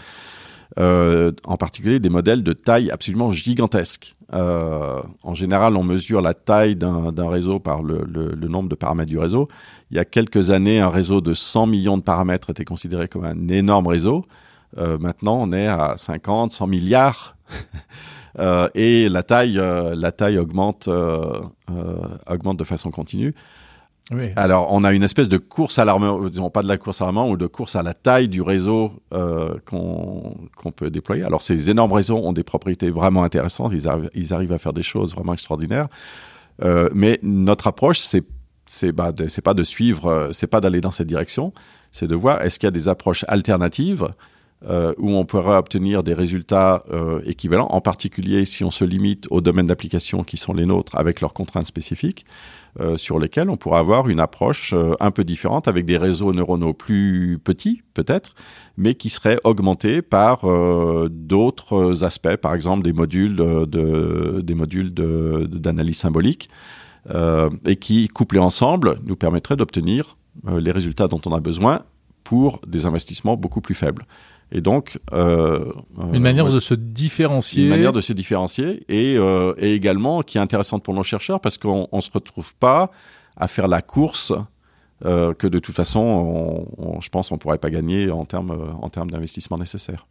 Euh, 0.79 1.33
en 1.43 1.57
particulier 1.57 1.99
des 1.99 2.09
modèles 2.09 2.43
de 2.43 2.53
taille 2.53 2.91
absolument 2.91 3.29
gigantesque. 3.29 4.13
Euh, 4.33 5.01
en 5.21 5.33
général, 5.33 5.75
on 5.75 5.83
mesure 5.83 6.21
la 6.21 6.33
taille 6.33 6.77
d'un 6.77 7.29
réseau 7.29 7.59
par 7.59 7.83
le, 7.83 8.05
nombre 8.47 8.69
de 8.69 8.75
paramètres 8.75 9.09
du 9.09 9.19
réseau. 9.19 9.49
Il 9.89 9.97
y 9.97 9.99
a 9.99 10.05
quelques 10.05 10.49
années, 10.49 10.79
un 10.79 10.89
réseau 10.89 11.19
de 11.19 11.33
100 11.33 11.67
millions 11.67 11.97
de 11.97 12.03
paramètres 12.03 12.51
était 12.51 12.63
considéré 12.63 13.09
comme 13.09 13.25
un 13.25 13.49
énorme 13.49 13.87
réseau. 13.87 14.23
Euh, 14.77 14.97
maintenant, 14.97 15.37
on 15.41 15.51
est 15.51 15.67
à 15.67 15.95
50, 15.97 16.53
100 16.53 16.67
milliards. 16.67 17.35
Et 18.75 19.09
la 19.09 19.23
taille, 19.23 19.61
la 19.93 20.11
taille 20.13 20.37
augmente, 20.37 20.87
augmente 22.29 22.57
de 22.57 22.63
façon 22.63 22.89
continue. 22.89 23.35
Alors, 24.35 24.67
on 24.71 24.83
a 24.83 24.91
une 24.91 25.03
espèce 25.03 25.29
de 25.29 25.37
course 25.37 25.79
à 25.79 25.85
l'armement, 25.85 26.19
disons 26.27 26.49
pas 26.49 26.63
de 26.63 26.67
la 26.67 26.77
course 26.77 27.01
à 27.01 27.05
l'armement, 27.05 27.29
ou 27.29 27.37
de 27.37 27.47
course 27.47 27.75
à 27.75 27.83
la 27.83 27.93
taille 27.93 28.27
du 28.27 28.41
réseau 28.41 28.91
euh, 29.13 29.55
qu'on 29.65 30.71
peut 30.75 30.89
déployer. 30.89 31.23
Alors, 31.23 31.41
ces 31.41 31.69
énormes 31.69 31.93
réseaux 31.93 32.17
ont 32.17 32.33
des 32.33 32.43
propriétés 32.43 32.89
vraiment 32.89 33.23
intéressantes, 33.23 33.71
ils, 33.73 33.87
arrivent, 33.87 34.09
ils 34.13 34.33
arrivent 34.33 34.51
à 34.51 34.59
faire 34.59 34.73
des 34.73 34.83
choses 34.83 35.13
vraiment 35.15 35.33
extraordinaires. 35.33 35.87
Euh, 36.63 36.89
mais 36.93 37.19
notre 37.23 37.67
approche, 37.67 37.99
c'est 37.99 38.25
c'est 38.67 38.93
pas 38.93 39.11
de 39.11 39.63
suivre, 39.63 40.05
euh, 40.07 40.29
c'est 40.31 40.47
pas 40.47 40.61
d'aller 40.61 40.79
dans 40.79 40.91
cette 40.91 41.07
direction, 41.07 41.51
c'est 41.91 42.07
de 42.07 42.15
voir 42.15 42.41
est-ce 42.41 42.57
qu'il 42.57 42.67
y 42.67 42.69
a 42.69 42.71
des 42.71 42.87
approches 42.87 43.25
alternatives 43.27 44.07
euh, 44.69 44.93
où 44.99 45.09
on 45.15 45.25
pourrait 45.25 45.57
obtenir 45.57 46.03
des 46.03 46.13
résultats 46.13 46.83
euh, 46.91 47.19
équivalents, 47.25 47.69
en 47.71 47.81
particulier 47.81 48.45
si 48.45 48.63
on 48.63 48.69
se 48.69 48.85
limite 48.85 49.25
aux 49.31 49.41
domaines 49.41 49.65
d'application 49.65 50.23
qui 50.23 50.37
sont 50.37 50.53
les 50.53 50.67
nôtres 50.67 50.95
avec 50.95 51.19
leurs 51.19 51.33
contraintes 51.33 51.65
spécifiques, 51.65 52.25
euh, 52.79 52.95
sur 52.95 53.17
lesquels 53.17 53.49
on 53.49 53.57
pourrait 53.57 53.79
avoir 53.79 54.07
une 54.07 54.19
approche 54.19 54.75
un 54.99 55.09
peu 55.09 55.23
différente 55.23 55.67
avec 55.67 55.85
des 55.85 55.97
réseaux 55.97 56.31
neuronaux 56.31 56.73
plus 56.75 57.39
petits 57.43 57.81
peut-être, 57.95 58.35
mais 58.77 58.93
qui 58.93 59.09
seraient 59.09 59.39
augmentés 59.43 60.03
par 60.03 60.41
d'autres 61.09 62.03
aspects, 62.03 62.35
par 62.35 62.53
exemple 62.53 62.83
des 62.83 62.93
modules 62.93 63.35
de, 63.35 64.41
des 64.41 64.53
modules 64.53 64.93
d'analyse 64.93 65.97
symbolique, 65.97 66.49
et 67.65 67.75
qui 67.77 68.07
couplés 68.09 68.39
ensemble 68.39 68.99
nous 69.05 69.15
permettraient 69.15 69.57
d'obtenir 69.57 70.17
les 70.47 70.71
résultats 70.71 71.07
dont 71.07 71.21
on 71.25 71.33
a 71.33 71.39
besoin 71.39 71.81
pour 72.23 72.61
des 72.65 72.85
investissements 72.85 73.35
beaucoup 73.35 73.61
plus 73.61 73.75
faibles. 73.75 74.05
Et 74.51 74.61
donc, 74.61 74.99
euh, 75.13 75.71
une 76.13 76.21
manière 76.21 76.51
de 76.51 76.59
se 76.59 76.73
différencier. 76.73 77.63
Une 77.63 77.69
manière 77.69 77.93
de 77.93 78.01
se 78.01 78.13
différencier 78.13 78.83
et, 78.89 79.17
euh, 79.17 79.53
et 79.57 79.73
également 79.73 80.21
qui 80.21 80.37
est 80.37 80.41
intéressante 80.41 80.83
pour 80.83 80.93
nos 80.93 81.03
chercheurs 81.03 81.39
parce 81.39 81.57
qu'on 81.57 81.87
ne 81.91 82.01
se 82.01 82.11
retrouve 82.11 82.53
pas 82.55 82.89
à 83.37 83.47
faire 83.47 83.67
la 83.67 83.81
course 83.81 84.33
euh, 85.05 85.33
que 85.33 85.47
de 85.47 85.59
toute 85.59 85.75
façon, 85.75 86.67
je 87.01 87.09
pense, 87.09 87.31
on 87.31 87.35
ne 87.35 87.39
pourrait 87.39 87.57
pas 87.57 87.69
gagner 87.69 88.11
en 88.11 88.25
termes 88.25 88.75
en 88.81 88.89
termes 88.89 89.09
d'investissement 89.09 89.57
nécessaires. 89.57 90.05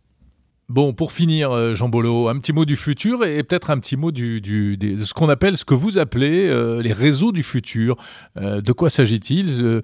Bon, 0.70 0.92
pour 0.92 1.11
finir, 1.11 1.50
euh, 1.50 1.75
Jean 1.75 1.88
Bolo, 1.88 2.28
un 2.28 2.38
petit 2.38 2.52
mot 2.52 2.64
du 2.64 2.76
futur 2.76 3.25
et 3.25 3.42
peut-être 3.42 3.70
un 3.70 3.80
petit 3.80 3.97
mot 3.97 4.12
du, 4.12 4.40
du 4.40 4.76
de 4.76 5.02
ce 5.02 5.12
qu'on 5.12 5.28
appelle, 5.28 5.59
ce 5.59 5.64
que 5.64 5.75
vous 5.75 5.99
appelez 5.99 6.47
euh, 6.47 6.80
les 6.80 6.92
réseaux 6.92 7.32
du 7.32 7.42
futur. 7.42 7.97
Euh, 8.37 8.61
de 8.61 8.70
quoi 8.70 8.88
s'agit-il 8.88 9.82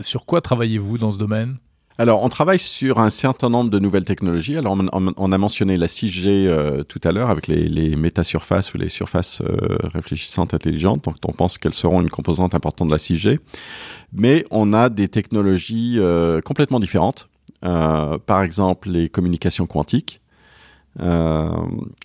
Sur 0.00 0.26
quoi 0.26 0.40
travaillez-vous 0.40 0.98
dans 0.98 1.12
ce 1.12 1.18
domaine? 1.18 1.58
Alors, 1.96 2.24
on 2.24 2.28
travaille 2.28 2.58
sur 2.58 2.98
un 2.98 3.08
certain 3.08 3.48
nombre 3.48 3.70
de 3.70 3.78
nouvelles 3.78 4.04
technologies. 4.04 4.56
Alors, 4.56 4.76
on, 5.16 5.32
a 5.32 5.38
mentionné 5.38 5.76
la 5.76 5.86
6G 5.86 6.26
euh, 6.26 6.82
tout 6.82 7.00
à 7.04 7.12
l'heure 7.12 7.30
avec 7.30 7.46
les, 7.46 7.94
métasurfaces 7.94 8.74
ou 8.74 8.78
les 8.78 8.88
surfaces 8.88 9.42
euh, 9.42 9.78
réfléchissantes 9.94 10.54
intelligentes. 10.54 11.04
Donc, 11.04 11.16
on 11.24 11.32
pense 11.32 11.56
qu'elles 11.56 11.74
seront 11.74 12.00
une 12.00 12.10
composante 12.10 12.52
importante 12.56 12.88
de 12.88 12.92
la 12.92 12.98
6G. 12.98 13.38
Mais 14.12 14.44
on 14.50 14.72
a 14.72 14.88
des 14.88 15.06
technologies 15.06 15.96
euh, 15.98 16.40
complètement 16.40 16.80
différentes. 16.80 17.28
par 17.62 18.42
exemple, 18.42 18.90
les 18.90 19.08
communications 19.08 19.66
quantiques. 19.66 20.20
Euh, 21.00 21.48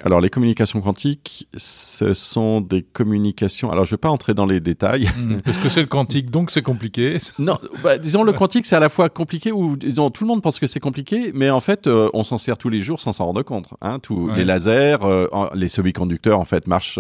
alors 0.04 0.20
les 0.20 0.30
communications 0.30 0.82
quantiques, 0.82 1.48
ce 1.56 2.14
sont 2.14 2.62
des 2.62 2.82
communications. 2.82 3.72
Alors 3.72 3.86
je 3.86 3.92
vais 3.92 3.98
pas 3.98 4.10
entrer 4.10 4.34
dans 4.34 4.46
les 4.46 4.60
détails. 4.60 5.10
Hmm, 5.18 5.38
parce 5.46 5.58
que 5.58 5.70
c'est 5.70 5.82
le 5.82 5.88
quantique, 5.88 6.32
donc 6.32 6.52
c'est 6.52 6.62
compliqué. 6.62 7.18
non, 7.38 7.58
bah, 7.84 7.98
disons 7.98 8.24
le 8.24 8.34
quantique, 8.34 8.66
c'est 8.66 8.76
à 8.76 8.80
la 8.80 8.90
fois 8.90 9.10
compliqué 9.10 9.52
ou 9.52 9.78
disons 9.78 10.10
tout 10.10 10.24
le 10.24 10.30
monde 10.30 10.42
pense 10.42 10.60
que 10.60 10.68
c'est 10.68 10.80
compliqué, 10.80 11.32
mais 11.34 11.50
en 11.50 11.60
fait 11.60 11.88
euh, 11.88 12.10
on 12.14 12.24
s'en 12.24 12.38
sert 12.38 12.58
tous 12.58 12.70
les 12.70 12.82
jours 12.82 13.00
sans 13.00 13.14
s'en 13.14 13.26
rendre 13.26 13.44
compte. 13.44 13.68
Hein, 13.82 14.00
tous 14.00 14.30
les 14.30 14.46
lasers, 14.46 14.98
euh, 15.04 15.28
les 15.54 15.68
semi-conducteurs 15.68 16.40
en 16.40 16.46
fait 16.46 16.68
marchent 16.68 17.00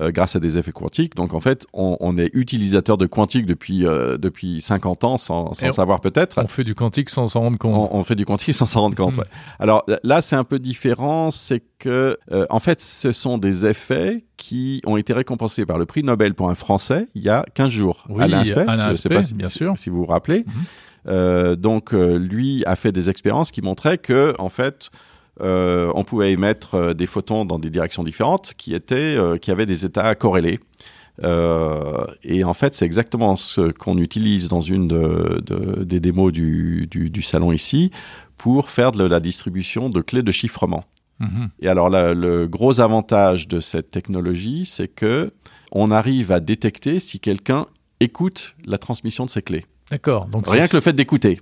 euh, 0.00 0.10
grâce 0.10 0.34
à 0.34 0.40
des 0.40 0.58
effets 0.58 0.72
quantiques. 0.72 1.14
Donc 1.14 1.34
en 1.34 1.40
fait, 1.40 1.66
on, 1.72 1.96
on 2.00 2.16
est 2.18 2.28
utilisateur 2.34 2.98
de 2.98 3.06
quantique 3.06 3.46
depuis 3.46 3.86
euh, 3.86 4.18
depuis 4.18 4.60
50 4.60 5.04
ans 5.04 5.18
sans, 5.18 5.54
sans 5.54 5.70
savoir 5.70 6.00
peut-être. 6.00 6.42
On 6.42 6.48
fait 6.48 6.64
du 6.64 6.74
quantique 6.74 7.10
sans 7.10 7.28
s'en 7.28 7.40
rendre 7.42 7.58
compte. 7.58 7.88
On, 7.92 8.02
fait 8.02 8.16
du 8.16 8.24
quantique 8.24 8.54
sans 8.54 8.66
s'en 8.66 8.80
rendre 8.80 8.96
compte. 8.96 9.16
Ouais. 9.16 9.24
Alors 9.60 9.84
là, 10.02 10.20
c'est 10.20 10.34
un 10.34 10.42
peu 10.42 10.58
différent, 10.58 11.30
c'est 11.30 11.62
que 11.78 12.18
euh, 12.32 12.44
en 12.50 12.58
fait, 12.58 12.80
ce 12.80 13.12
sont 13.12 13.38
des 13.38 13.66
effets 13.66 14.24
qui 14.36 14.80
ont 14.84 14.96
été 14.96 15.12
récompensés 15.12 15.64
par 15.64 15.78
le 15.78 15.86
prix 15.86 16.02
Nobel 16.02 16.34
pour 16.34 16.50
un 16.50 16.56
Français 16.56 17.06
il 17.14 17.22
y 17.22 17.28
a 17.28 17.46
15 17.54 17.70
jours. 17.70 18.04
Oui, 18.08 18.22
Alain 18.22 18.40
Aspect, 18.40 18.66
je 18.88 18.94
sais 18.94 19.08
pas 19.08 19.22
si, 19.22 19.34
bien 19.34 19.48
sûr. 19.48 19.78
si 19.78 19.90
vous 19.90 19.98
vous 19.98 20.06
rappelez. 20.06 20.40
Hmm. 20.40 20.50
Euh, 21.06 21.54
donc 21.54 21.92
lui 21.92 22.64
a 22.64 22.74
fait 22.74 22.90
des 22.90 23.10
expériences 23.10 23.52
qui 23.52 23.62
montraient 23.62 23.98
que 23.98 24.34
en 24.38 24.48
fait 24.48 24.90
euh, 25.40 25.90
on 25.94 26.04
pouvait 26.04 26.32
émettre 26.32 26.74
euh, 26.74 26.94
des 26.94 27.06
photons 27.06 27.44
dans 27.44 27.58
des 27.58 27.70
directions 27.70 28.04
différentes 28.04 28.54
qui 28.56 28.74
étaient, 28.74 29.16
euh, 29.16 29.36
qui 29.36 29.50
avaient 29.50 29.66
des 29.66 29.84
états 29.84 30.14
corrélés. 30.14 30.60
et 31.22 32.44
en 32.44 32.54
fait, 32.54 32.74
c'est 32.74 32.84
exactement 32.84 33.36
ce 33.36 33.70
qu'on 33.70 33.98
utilise 33.98 34.48
dans 34.48 34.60
une 34.60 34.88
des 35.84 36.00
démos 36.00 36.32
du, 36.32 37.22
salon 37.22 37.52
ici 37.52 37.90
pour 38.36 38.68
faire 38.68 38.90
de 38.90 39.04
la 39.04 39.20
distribution 39.20 39.88
de 39.88 40.00
clés 40.00 40.22
de 40.22 40.32
chiffrement. 40.32 40.84
Mhm. 41.20 41.50
Et 41.60 41.68
alors, 41.68 41.88
le 41.90 42.46
gros 42.46 42.80
avantage 42.80 43.46
de 43.46 43.60
cette 43.60 43.90
technologie, 43.90 44.66
c'est 44.66 44.88
que 44.88 45.32
on 45.70 45.92
arrive 45.92 46.32
à 46.32 46.40
détecter 46.40 46.98
si 46.98 47.20
quelqu'un 47.20 47.66
écoute 48.00 48.56
la 48.64 48.78
transmission 48.78 49.24
de 49.24 49.30
ces 49.30 49.42
clés. 49.42 49.66
D'accord. 49.90 50.26
Donc 50.26 50.48
rien 50.48 50.66
que 50.66 50.76
le 50.76 50.82
fait 50.82 50.92
d'écouter. 50.92 51.40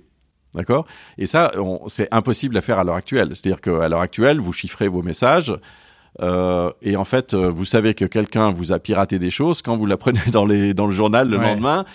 D'accord? 0.55 0.85
Et 1.17 1.25
ça, 1.25 1.51
c'est 1.87 2.07
impossible 2.13 2.55
à 2.57 2.61
faire 2.61 2.77
à 2.79 2.83
l'heure 2.83 2.95
actuelle. 2.95 3.29
C'est-à-dire 3.29 3.61
qu'à 3.61 3.89
l'heure 3.89 4.01
actuelle, 4.01 4.39
vous 4.39 4.53
chiffrez 4.53 4.87
vos 4.87 5.01
messages. 5.01 5.53
Euh, 6.21 6.71
et 6.81 6.95
en 6.95 7.05
fait, 7.05 7.33
euh, 7.33 7.49
vous 7.49 7.65
savez 7.65 7.93
que 7.93 8.05
quelqu'un 8.05 8.51
vous 8.51 8.71
a 8.71 8.79
piraté 8.79 9.19
des 9.19 9.31
choses 9.31 9.61
quand 9.61 9.75
vous 9.75 9.85
l'apprenez 9.85 10.19
dans, 10.31 10.45
les, 10.45 10.73
dans 10.73 10.85
le 10.85 10.93
journal 10.93 11.29
le 11.29 11.37
lendemain. 11.37 11.85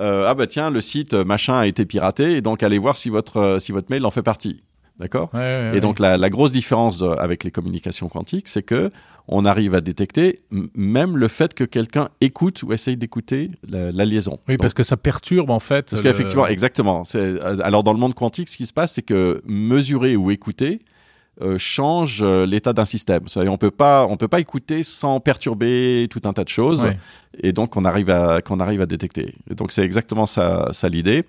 Euh, 0.00 0.26
ah 0.28 0.34
bah 0.34 0.46
tiens, 0.46 0.70
le 0.70 0.80
site 0.80 1.14
machin 1.14 1.58
a 1.58 1.66
été 1.66 1.84
piraté, 1.84 2.36
et 2.36 2.40
donc 2.40 2.62
allez 2.62 2.78
voir 2.78 2.96
si 2.96 3.10
votre, 3.10 3.58
si 3.60 3.72
votre 3.72 3.90
mail 3.90 4.06
en 4.06 4.12
fait 4.12 4.22
partie. 4.22 4.62
D'accord? 4.98 5.30
Et 5.74 5.80
donc 5.80 6.00
la, 6.00 6.16
la, 6.16 6.28
grosse 6.30 6.50
différence 6.50 7.02
euh, 7.02 7.14
avec 7.18 7.44
les 7.44 7.52
communications 7.52 8.08
quantiques, 8.08 8.48
c'est 8.48 8.64
que 8.64 8.90
on 9.28 9.44
arrive 9.44 9.74
à 9.74 9.80
détecter 9.80 10.40
même 10.74 11.16
le 11.16 11.28
fait 11.28 11.54
que 11.54 11.62
quelqu'un 11.64 12.08
écoute 12.20 12.62
ou 12.62 12.72
essaye 12.72 12.96
d'écouter 12.96 13.48
la, 13.68 13.92
la, 13.92 14.04
liaison. 14.04 14.40
Oui, 14.48 14.56
parce 14.56 14.74
que 14.74 14.82
ça 14.82 14.96
perturbe 14.96 15.50
en 15.50 15.60
fait. 15.60 15.90
Parce 15.90 16.02
qu'effectivement, 16.02 16.46
exactement. 16.46 17.04
Euh, 17.14 17.58
alors 17.62 17.84
dans 17.84 17.92
le 17.92 17.98
monde 17.98 18.14
quantique, 18.14 18.48
ce 18.48 18.56
qui 18.56 18.66
se 18.66 18.72
passe, 18.72 18.94
c'est 18.94 19.02
que 19.02 19.42
mesurer 19.46 20.16
ou 20.16 20.30
écouter, 20.30 20.80
change 21.58 22.20
euh, 22.22 22.46
l'état 22.46 22.72
d'un 22.72 22.84
système. 22.84 23.24
On 23.36 23.58
peut 23.58 23.70
pas, 23.70 24.06
on 24.08 24.16
peut 24.16 24.28
pas 24.28 24.40
écouter 24.40 24.82
sans 24.82 25.20
perturber 25.20 26.06
tout 26.10 26.22
un 26.24 26.32
tas 26.32 26.44
de 26.44 26.48
choses, 26.48 26.88
et 27.40 27.52
donc 27.52 27.76
on 27.76 27.84
arrive 27.84 28.10
à, 28.10 28.40
qu'on 28.40 28.60
arrive 28.60 28.80
à 28.80 28.86
détecter. 28.86 29.34
Et 29.50 29.54
donc 29.54 29.72
c'est 29.72 29.82
exactement 29.82 30.26
ça, 30.26 30.68
ça 30.72 30.88
l'idée. 30.88 31.24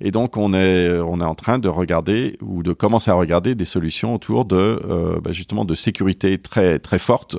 Et 0.00 0.10
donc 0.10 0.36
on 0.36 0.54
est, 0.54 0.98
on 1.00 1.20
est 1.20 1.24
en 1.24 1.34
train 1.34 1.58
de 1.58 1.68
regarder 1.68 2.38
ou 2.40 2.62
de 2.62 2.72
commencer 2.72 3.10
à 3.10 3.14
regarder 3.14 3.54
des 3.54 3.64
solutions 3.66 4.14
autour 4.14 4.44
de, 4.44 4.56
euh, 4.56 5.20
bah, 5.20 5.32
justement, 5.32 5.64
de 5.64 5.74
sécurité 5.74 6.38
très 6.38 6.78
très 6.78 6.98
forte 6.98 7.36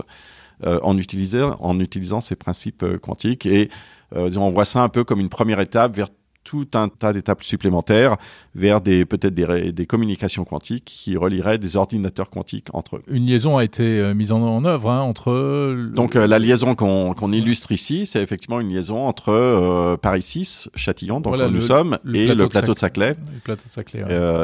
en 0.63 0.95
utilisant, 0.95 1.57
en 1.59 1.79
utilisant 1.79 2.21
ces 2.21 2.35
principes 2.35 2.85
quantiques. 3.01 3.47
Et 3.47 3.71
on 4.13 4.49
voit 4.49 4.65
ça 4.65 4.83
un 4.83 4.89
peu 4.89 5.03
comme 5.03 5.19
une 5.19 5.29
première 5.29 5.59
étape 5.59 5.95
vers 5.95 6.09
tout 6.43 6.67
un 6.73 6.89
tas 6.89 7.13
d'étapes 7.13 7.43
supplémentaires 7.43 8.17
vers 8.55 8.81
des 8.81 9.05
peut-être 9.05 9.33
des, 9.33 9.71
des, 9.71 9.85
communications 9.85 10.43
quantiques 10.43 10.85
qui 10.85 11.15
relieraient 11.15 11.57
des 11.57 11.77
ordinateurs 11.77 12.29
quantiques 12.29 12.67
entre 12.73 12.97
eux. 12.97 13.03
Une 13.07 13.25
liaison 13.25 13.57
a 13.57 13.63
été 13.63 13.99
euh, 13.99 14.13
mise 14.13 14.31
en, 14.31 14.65
œuvre 14.65 14.89
hein, 14.89 15.01
entre. 15.01 15.91
Donc 15.93 16.15
euh, 16.15 16.27
la 16.27 16.39
liaison 16.39 16.75
qu'on 16.75 17.31
illustre 17.31 17.71
ici, 17.71 18.05
c'est 18.05 18.21
effectivement 18.21 18.59
une 18.59 18.69
liaison 18.69 19.05
entre 19.05 19.29
euh, 19.29 19.97
Paris 19.97 20.21
6, 20.21 20.69
Châtillon, 20.75 21.21
donc 21.21 21.35
où 21.35 21.49
nous 21.49 21.61
sommes, 21.61 21.97
et 22.13 22.33
le 22.33 22.49
plateau 22.49 22.73
de 22.73 22.79
Saclay. 22.79 23.15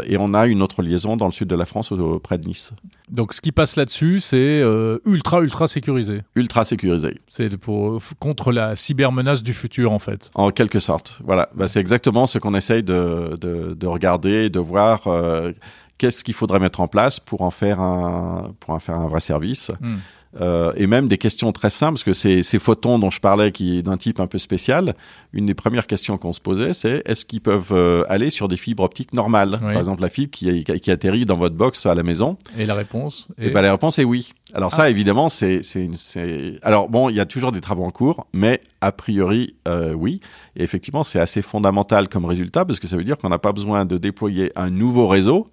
et 0.07 0.17
on 0.17 0.33
a 0.33 0.47
une 0.47 0.61
autre 0.61 0.81
liaison 0.81 1.17
dans 1.17 1.25
le 1.25 1.31
sud 1.31 1.47
de 1.47 1.55
la 1.55 1.65
France, 1.65 1.91
près 2.23 2.37
de 2.37 2.47
Nice. 2.47 2.73
Donc 3.09 3.33
ce 3.33 3.41
qui 3.41 3.51
passe 3.51 3.75
là-dessus, 3.75 4.19
c'est 4.19 4.63
ultra 5.05 5.41
ultra 5.41 5.67
sécurisé. 5.67 6.21
Ultra 6.35 6.63
sécurisé. 6.65 7.19
C'est 7.29 7.55
pour 7.57 8.01
contre 8.19 8.51
la 8.51 8.75
cybermenace 8.75 9.43
du 9.43 9.53
futur 9.53 9.91
en 9.91 9.99
fait. 9.99 10.31
En 10.35 10.51
quelque 10.51 10.79
sorte. 10.79 11.19
Voilà, 11.25 11.49
bah, 11.55 11.67
c'est 11.67 11.79
exactement 11.87 12.27
ce 12.27 12.37
qu'on 12.37 12.53
essaye 12.53 12.83
de, 12.83 13.37
de, 13.39 13.73
de 13.73 13.87
regarder, 13.87 14.49
de 14.49 14.59
voir 14.59 15.07
euh, 15.07 15.53
qu'est-ce 15.97 16.21
qu'il 16.23 16.33
faudrait 16.33 16.59
mettre 16.59 16.81
en 16.81 16.89
place 16.89 17.19
pour 17.19 17.41
en 17.41 17.49
faire 17.49 17.79
un, 17.79 18.53
pour 18.59 18.73
en 18.73 18.79
faire 18.79 18.95
un 18.95 19.07
vrai 19.07 19.21
service. 19.21 19.71
Hmm. 19.79 19.97
Euh, 20.39 20.71
et 20.75 20.87
même 20.87 21.07
des 21.07 21.17
questions 21.17 21.51
très 21.51 21.69
simples, 21.69 21.93
parce 21.93 22.03
que 22.03 22.13
ces, 22.13 22.43
ces 22.43 22.59
photons 22.59 22.99
dont 22.99 23.09
je 23.09 23.19
parlais, 23.19 23.51
qui 23.51 23.79
est 23.79 23.81
d'un 23.81 23.97
type 23.97 24.19
un 24.19 24.27
peu 24.27 24.37
spécial, 24.37 24.93
une 25.33 25.45
des 25.45 25.53
premières 25.53 25.87
questions 25.87 26.17
qu'on 26.17 26.33
se 26.33 26.41
posait, 26.41 26.73
c'est 26.73 27.01
est-ce 27.05 27.25
qu'ils 27.25 27.41
peuvent 27.41 27.71
euh, 27.71 28.03
aller 28.09 28.29
sur 28.29 28.47
des 28.47 28.57
fibres 28.57 28.83
optiques 28.83 29.13
normales? 29.13 29.57
Par 29.59 29.77
exemple, 29.77 30.01
la 30.01 30.09
fibre 30.09 30.31
qui, 30.31 30.63
qui, 30.63 30.91
atterrit 30.91 31.25
dans 31.25 31.37
votre 31.37 31.55
box 31.55 31.85
à 31.85 31.95
la 31.95 32.03
maison. 32.03 32.37
Et 32.57 32.65
la 32.65 32.75
réponse 32.75 33.27
Et, 33.37 33.49
ben, 33.49 33.61
la 33.61 33.71
réponse 33.71 33.99
est 33.99 34.03
oui. 34.03 34.33
Alors 34.53 34.71
ça, 34.71 34.83
ah. 34.83 34.89
évidemment, 34.89 35.29
c'est, 35.29 35.61
c'est, 35.63 35.89
alors 36.61 36.89
bon, 36.89 37.09
il 37.09 37.15
y 37.15 37.19
a 37.19 37.25
toujours 37.25 37.51
des 37.51 37.61
travaux 37.61 37.83
en 37.83 37.91
cours, 37.91 38.27
mais 38.33 38.61
a 38.81 38.91
priori, 38.91 39.55
euh, 39.67 39.93
oui. 39.93 40.19
Et 40.55 40.63
effectivement, 40.63 41.03
c'est 41.03 41.19
assez 41.19 41.41
fondamental 41.41 42.09
comme 42.09 42.25
résultat, 42.25 42.65
parce 42.65 42.79
que 42.79 42.87
ça 42.87 42.97
veut 42.97 43.03
dire 43.03 43.17
qu'on 43.17 43.29
n'a 43.29 43.39
pas 43.39 43.51
besoin 43.51 43.85
de 43.85 43.97
déployer 43.97 44.51
un 44.55 44.69
nouveau 44.69 45.07
réseau 45.07 45.47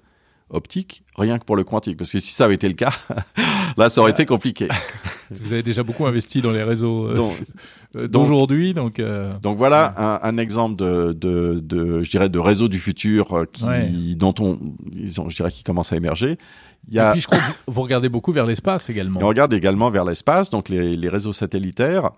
optique, 0.50 1.04
rien 1.16 1.38
que 1.38 1.44
pour 1.44 1.56
le 1.56 1.64
quantique. 1.64 1.96
Parce 1.96 2.12
que 2.12 2.18
si 2.18 2.32
ça 2.32 2.44
avait 2.44 2.54
été 2.54 2.68
le 2.68 2.74
cas, 2.74 2.92
là, 3.76 3.88
ça 3.88 4.00
aurait 4.00 4.10
été 4.10 4.26
compliqué. 4.26 4.68
Vous 5.30 5.52
avez 5.52 5.62
déjà 5.62 5.82
beaucoup 5.82 6.06
investi 6.06 6.42
dans 6.42 6.52
les 6.52 6.62
réseaux 6.62 7.06
euh, 7.06 7.28
euh, 7.96 8.08
d'aujourd'hui, 8.08 8.74
donc. 8.74 8.98
Euh, 8.98 9.32
donc 9.40 9.56
voilà 9.56 10.20
un, 10.22 10.36
exemple 10.38 10.76
de, 10.76 11.12
de, 11.12 11.60
de, 11.60 12.02
je 12.02 12.10
dirais, 12.10 12.28
de 12.28 12.38
réseau 12.38 12.68
du 12.68 12.78
futur 12.78 13.46
qui, 13.52 14.16
dont 14.16 14.34
on, 14.38 14.58
je 14.94 15.36
dirais, 15.36 15.50
qui 15.50 15.64
commence 15.64 15.92
à 15.92 15.96
émerger. 15.96 16.38
Il 16.88 16.94
y 16.94 16.98
a... 16.98 17.10
Et 17.10 17.12
puis 17.12 17.22
je 17.22 17.26
crois 17.26 17.38
que 17.38 17.44
vous 17.66 17.80
regardez 17.80 18.10
beaucoup 18.10 18.32
vers 18.32 18.44
l'espace 18.44 18.90
également. 18.90 19.20
on 19.22 19.26
regarde 19.26 19.54
également 19.54 19.90
vers 19.90 20.04
l'espace, 20.04 20.50
donc 20.50 20.68
les, 20.68 20.96
les 20.96 21.08
réseaux 21.08 21.32
satellitaires. 21.32 22.10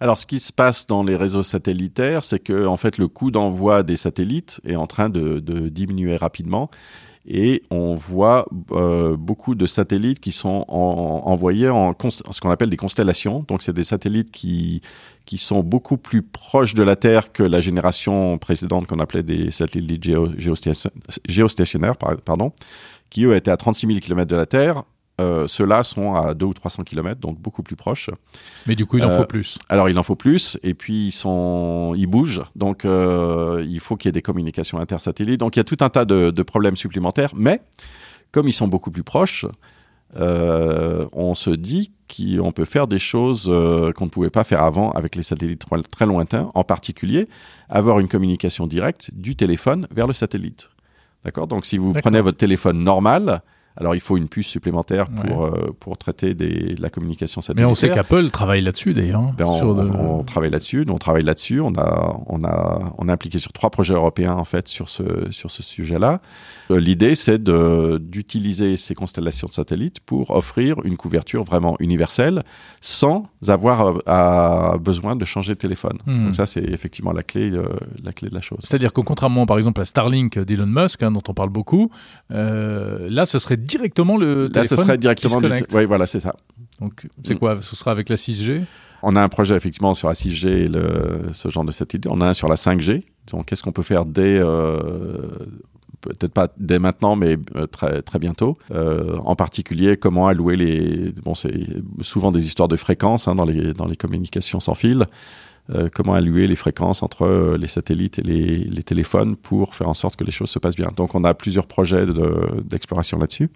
Alors, 0.00 0.16
ce 0.18 0.24
qui 0.24 0.40
se 0.40 0.52
passe 0.52 0.86
dans 0.86 1.02
les 1.02 1.14
réseaux 1.14 1.42
satellitaires, 1.42 2.24
c'est 2.24 2.38
que 2.38 2.66
en 2.66 2.78
fait, 2.78 2.96
le 2.96 3.06
coût 3.06 3.30
d'envoi 3.30 3.82
des 3.82 3.96
satellites 3.96 4.60
est 4.64 4.76
en 4.76 4.86
train 4.86 5.10
de, 5.10 5.40
diminuer 5.68 6.16
rapidement 6.16 6.70
et 7.28 7.62
on 7.70 7.94
voit 7.94 8.46
euh, 8.72 9.14
beaucoup 9.14 9.54
de 9.54 9.66
satellites 9.66 10.20
qui 10.20 10.32
sont 10.32 10.64
envoyés 10.68 11.68
en 11.68 11.94
ce 12.08 12.40
qu'on 12.40 12.50
appelle 12.50 12.70
des 12.70 12.78
constellations. 12.78 13.44
Donc, 13.46 13.62
c'est 13.62 13.74
des 13.74 13.84
satellites 13.84 14.30
qui, 14.30 14.80
qui 15.26 15.36
sont 15.36 15.62
beaucoup 15.62 15.98
plus 15.98 16.22
proches 16.22 16.72
de 16.72 16.82
la 16.82 16.96
Terre 16.96 17.30
que 17.30 17.42
la 17.42 17.60
génération 17.60 18.38
précédente 18.38 18.86
qu'on 18.86 19.00
appelait 19.00 19.22
des 19.22 19.50
satellites 19.50 20.02
géostationnaires, 21.28 21.96
qui 23.10 23.24
eux 23.24 23.36
étaient 23.36 23.50
à 23.50 23.58
36 23.58 23.86
000 23.86 23.98
km 24.00 24.26
de 24.26 24.36
la 24.36 24.46
Terre. 24.46 24.84
Euh, 25.20 25.46
ceux-là 25.46 25.84
sont 25.84 26.14
à 26.14 26.34
2 26.34 26.46
ou 26.46 26.54
300 26.54 26.84
km, 26.84 27.20
donc 27.20 27.38
beaucoup 27.38 27.62
plus 27.62 27.76
proches. 27.76 28.10
Mais 28.66 28.74
du 28.74 28.86
coup, 28.86 28.96
il 28.96 29.04
en 29.04 29.10
faut 29.10 29.22
euh, 29.22 29.26
plus. 29.26 29.58
Alors, 29.68 29.88
il 29.88 29.98
en 29.98 30.02
faut 30.02 30.16
plus, 30.16 30.58
et 30.62 30.72
puis 30.74 31.08
ils, 31.08 31.12
sont, 31.12 31.94
ils 31.96 32.06
bougent, 32.06 32.42
donc 32.56 32.84
euh, 32.84 33.64
il 33.68 33.80
faut 33.80 33.96
qu'il 33.96 34.08
y 34.08 34.10
ait 34.10 34.12
des 34.12 34.22
communications 34.22 34.78
intersatellites. 34.78 35.40
Donc, 35.40 35.56
il 35.56 35.58
y 35.58 35.60
a 35.60 35.64
tout 35.64 35.76
un 35.80 35.90
tas 35.90 36.04
de, 36.04 36.30
de 36.30 36.42
problèmes 36.42 36.76
supplémentaires, 36.76 37.32
mais 37.34 37.60
comme 38.32 38.48
ils 38.48 38.52
sont 38.52 38.68
beaucoup 38.68 38.90
plus 38.90 39.02
proches, 39.02 39.44
on 40.16 41.34
se 41.34 41.50
dit 41.50 41.92
qu'on 42.08 42.50
peut 42.50 42.64
faire 42.64 42.88
des 42.88 42.98
choses 42.98 43.44
qu'on 43.44 44.04
ne 44.06 44.10
pouvait 44.10 44.30
pas 44.30 44.42
faire 44.42 44.64
avant 44.64 44.90
avec 44.92 45.14
les 45.14 45.22
satellites 45.22 45.64
très 45.90 46.06
lointains, 46.06 46.50
en 46.54 46.64
particulier 46.64 47.28
avoir 47.68 48.00
une 48.00 48.08
communication 48.08 48.66
directe 48.66 49.10
du 49.12 49.36
téléphone 49.36 49.86
vers 49.92 50.06
le 50.08 50.12
satellite. 50.12 50.70
D'accord? 51.24 51.46
Donc, 51.46 51.66
si 51.66 51.78
vous 51.78 51.92
prenez 51.92 52.20
votre 52.20 52.38
téléphone 52.38 52.82
normal, 52.82 53.42
alors 53.76 53.94
il 53.94 54.00
faut 54.00 54.16
une 54.16 54.28
puce 54.28 54.46
supplémentaire 54.46 55.08
pour, 55.08 55.44
euh, 55.44 55.74
pour 55.78 55.96
traiter 55.96 56.34
des, 56.34 56.74
de 56.74 56.82
la 56.82 56.90
communication 56.90 57.40
satellitaire. 57.40 57.66
Mais 57.66 57.70
on 57.70 57.74
sait 57.74 57.90
qu'Apple 57.90 58.30
travaille 58.30 58.62
là-dessus 58.62 58.94
d'ailleurs. 58.94 59.32
Ben, 59.38 59.46
on, 59.46 60.22
travaille 60.24 60.50
là-dessus, 60.50 60.84
on 60.88 60.98
travaille 60.98 61.22
là-dessus. 61.22 61.60
On 61.60 61.74
a, 61.74 62.16
on 62.26 62.44
a, 62.44 62.92
on 62.98 63.08
est 63.08 63.12
impliqué 63.12 63.38
sur 63.38 63.52
trois 63.52 63.70
projets 63.70 63.94
européens 63.94 64.32
en 64.32 64.44
fait 64.44 64.68
sur 64.68 64.88
ce, 64.88 65.30
sur 65.30 65.50
ce 65.50 65.62
sujet-là. 65.62 66.20
Euh, 66.70 66.80
l'idée, 66.80 67.14
c'est 67.14 67.42
d'utiliser 67.42 68.76
ces 68.76 68.94
constellations 68.94 69.46
de 69.46 69.52
satellites 69.52 70.00
pour 70.00 70.30
offrir 70.30 70.76
une 70.84 70.96
couverture 70.96 71.44
vraiment 71.44 71.76
universelle 71.80 72.42
sans 72.80 73.26
avoir 73.48 73.94
à, 74.06 74.76
besoin 74.78 75.16
de 75.16 75.24
changer 75.24 75.52
de 75.52 75.58
téléphone. 75.58 75.98
Hmm. 76.06 76.26
Donc 76.26 76.34
ça, 76.34 76.46
c'est 76.46 76.64
effectivement 76.64 77.12
la 77.12 77.22
clé, 77.22 77.50
euh, 77.50 77.64
la 78.02 78.12
clé 78.12 78.28
de 78.28 78.34
la 78.34 78.40
chose. 78.40 78.58
C'est-à-dire 78.62 78.92
que 78.92 79.00
contrairement, 79.00 79.46
par 79.46 79.58
exemple, 79.58 79.80
à 79.80 79.84
Starlink 79.84 80.38
d'Elon 80.38 80.66
Musk, 80.66 81.02
hein, 81.02 81.10
dont 81.10 81.22
on 81.28 81.34
parle 81.34 81.50
beaucoup, 81.50 81.90
euh, 82.30 83.08
là, 83.10 83.26
ce 83.26 83.38
serait 83.38 83.56
directement 83.60 84.16
le 84.16 84.48
là, 84.54 84.64
ce 84.64 84.76
serait 84.76 84.98
directement 84.98 85.40
qui 85.40 85.46
se 85.46 85.76
Oui, 85.76 85.84
voilà, 85.84 86.06
c'est 86.06 86.20
ça. 86.20 86.34
Donc, 86.80 87.06
c'est 87.22 87.38
quoi? 87.38 87.58
Ce 87.60 87.76
sera 87.76 87.90
avec 87.90 88.08
la 88.08 88.16
6G 88.16 88.62
on 89.02 89.16
a 89.16 89.22
un 89.22 89.30
projet 89.30 89.56
effectivement 89.56 89.94
sur 89.94 90.08
la 90.08 90.14
6G 90.14 90.46
et 90.46 90.68
le, 90.68 91.32
ce 91.32 91.48
genre 91.48 91.64
de 91.64 91.72
satellite. 91.72 92.06
On 92.06 92.20
a 92.20 92.26
un 92.26 92.34
sur 92.34 92.48
la 92.48 92.56
5G. 92.56 93.02
Donc, 93.32 93.46
qu'est-ce 93.46 93.62
qu'on 93.62 93.72
peut 93.72 93.80
faire 93.80 94.04
dès 94.04 94.42
peut-être 96.00 96.32
pas 96.32 96.48
dès 96.58 96.78
maintenant, 96.78 97.16
mais 97.16 97.36
euh, 97.56 97.66
très, 97.66 98.02
très 98.02 98.18
bientôt. 98.18 98.56
Euh, 98.72 99.16
en 99.24 99.36
particulier, 99.36 99.96
comment 99.96 100.28
allouer 100.28 100.56
les... 100.56 101.12
Bon, 101.24 101.34
c'est 101.34 101.52
souvent 102.00 102.30
des 102.30 102.44
histoires 102.44 102.68
de 102.68 102.76
fréquences 102.76 103.28
hein, 103.28 103.34
dans, 103.34 103.44
les, 103.44 103.72
dans 103.72 103.86
les 103.86 103.96
communications 103.96 104.60
sans 104.60 104.74
fil. 104.74 105.06
Euh, 105.74 105.88
comment 105.92 106.14
allouer 106.14 106.46
les 106.46 106.56
fréquences 106.56 107.02
entre 107.02 107.56
les 107.58 107.66
satellites 107.66 108.18
et 108.18 108.22
les, 108.22 108.58
les, 108.58 108.82
téléphones 108.82 109.36
pour 109.36 109.74
faire 109.74 109.88
en 109.88 109.94
sorte 109.94 110.16
que 110.16 110.24
les 110.24 110.32
choses 110.32 110.50
se 110.50 110.58
passent 110.58 110.76
bien. 110.76 110.88
Donc 110.96 111.14
on 111.14 111.22
a 111.22 111.34
plusieurs 111.34 111.66
projets 111.66 112.06
d'exploration 112.64 113.18
là-dessus, 113.18 113.50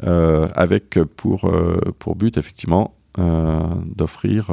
avec 0.00 0.98
pour, 1.16 1.50
pour 1.98 2.14
but 2.14 2.36
effectivement 2.36 2.94
d'offrir, 3.16 4.50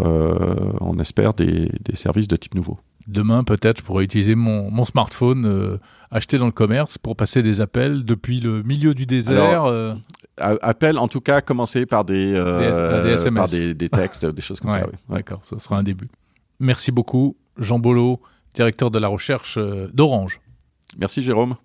on 0.81 0.97
espère, 0.97 1.34
des, 1.34 1.69
des 1.84 1.95
services 1.95 2.27
de 2.27 2.36
type 2.36 2.55
nouveau. 2.55 2.79
Demain, 3.07 3.43
peut-être, 3.43 3.79
je 3.79 3.84
pourrais 3.84 4.03
utiliser 4.03 4.36
mon, 4.36 4.86
smartphone 4.86 5.45
euh, 5.45 5.77
acheté 6.12 6.38
dans 6.38 6.45
le 6.45 6.51
commerce 6.51 6.97
pour 6.97 7.15
passer 7.15 7.41
des 7.41 7.62
appels 7.62 8.03
depuis 8.05 8.39
le 8.39 8.63
milieu 8.63 8.93
du 8.93 9.05
désert. 9.05 9.65
Euh. 9.65 9.93
Appel, 10.38 10.97
en 10.97 11.07
tout 11.07 11.21
cas, 11.21 11.41
commencer 11.41 11.86
par 11.86 12.05
des, 12.05 12.31
SMS. 12.34 13.25
Euh, 13.25 13.31
par 13.31 13.47
des, 13.47 13.89
textes, 13.89 14.25
des 14.25 14.41
choses 14.41 14.60
comme 14.60 14.71
ça. 14.71 14.88
D'accord, 15.10 15.39
ce 15.43 15.57
sera 15.60 15.77
un 15.77 15.84
début. 15.84 16.07
Merci 16.62 16.91
beaucoup, 16.91 17.38
Jean 17.58 17.80
Bolo, 17.80 18.21
directeur 18.54 18.91
de 18.91 19.00
la 19.00 19.08
recherche 19.08 19.58
d'Orange. 19.93 20.39
Merci, 20.97 21.24
Jérôme. 21.24 21.56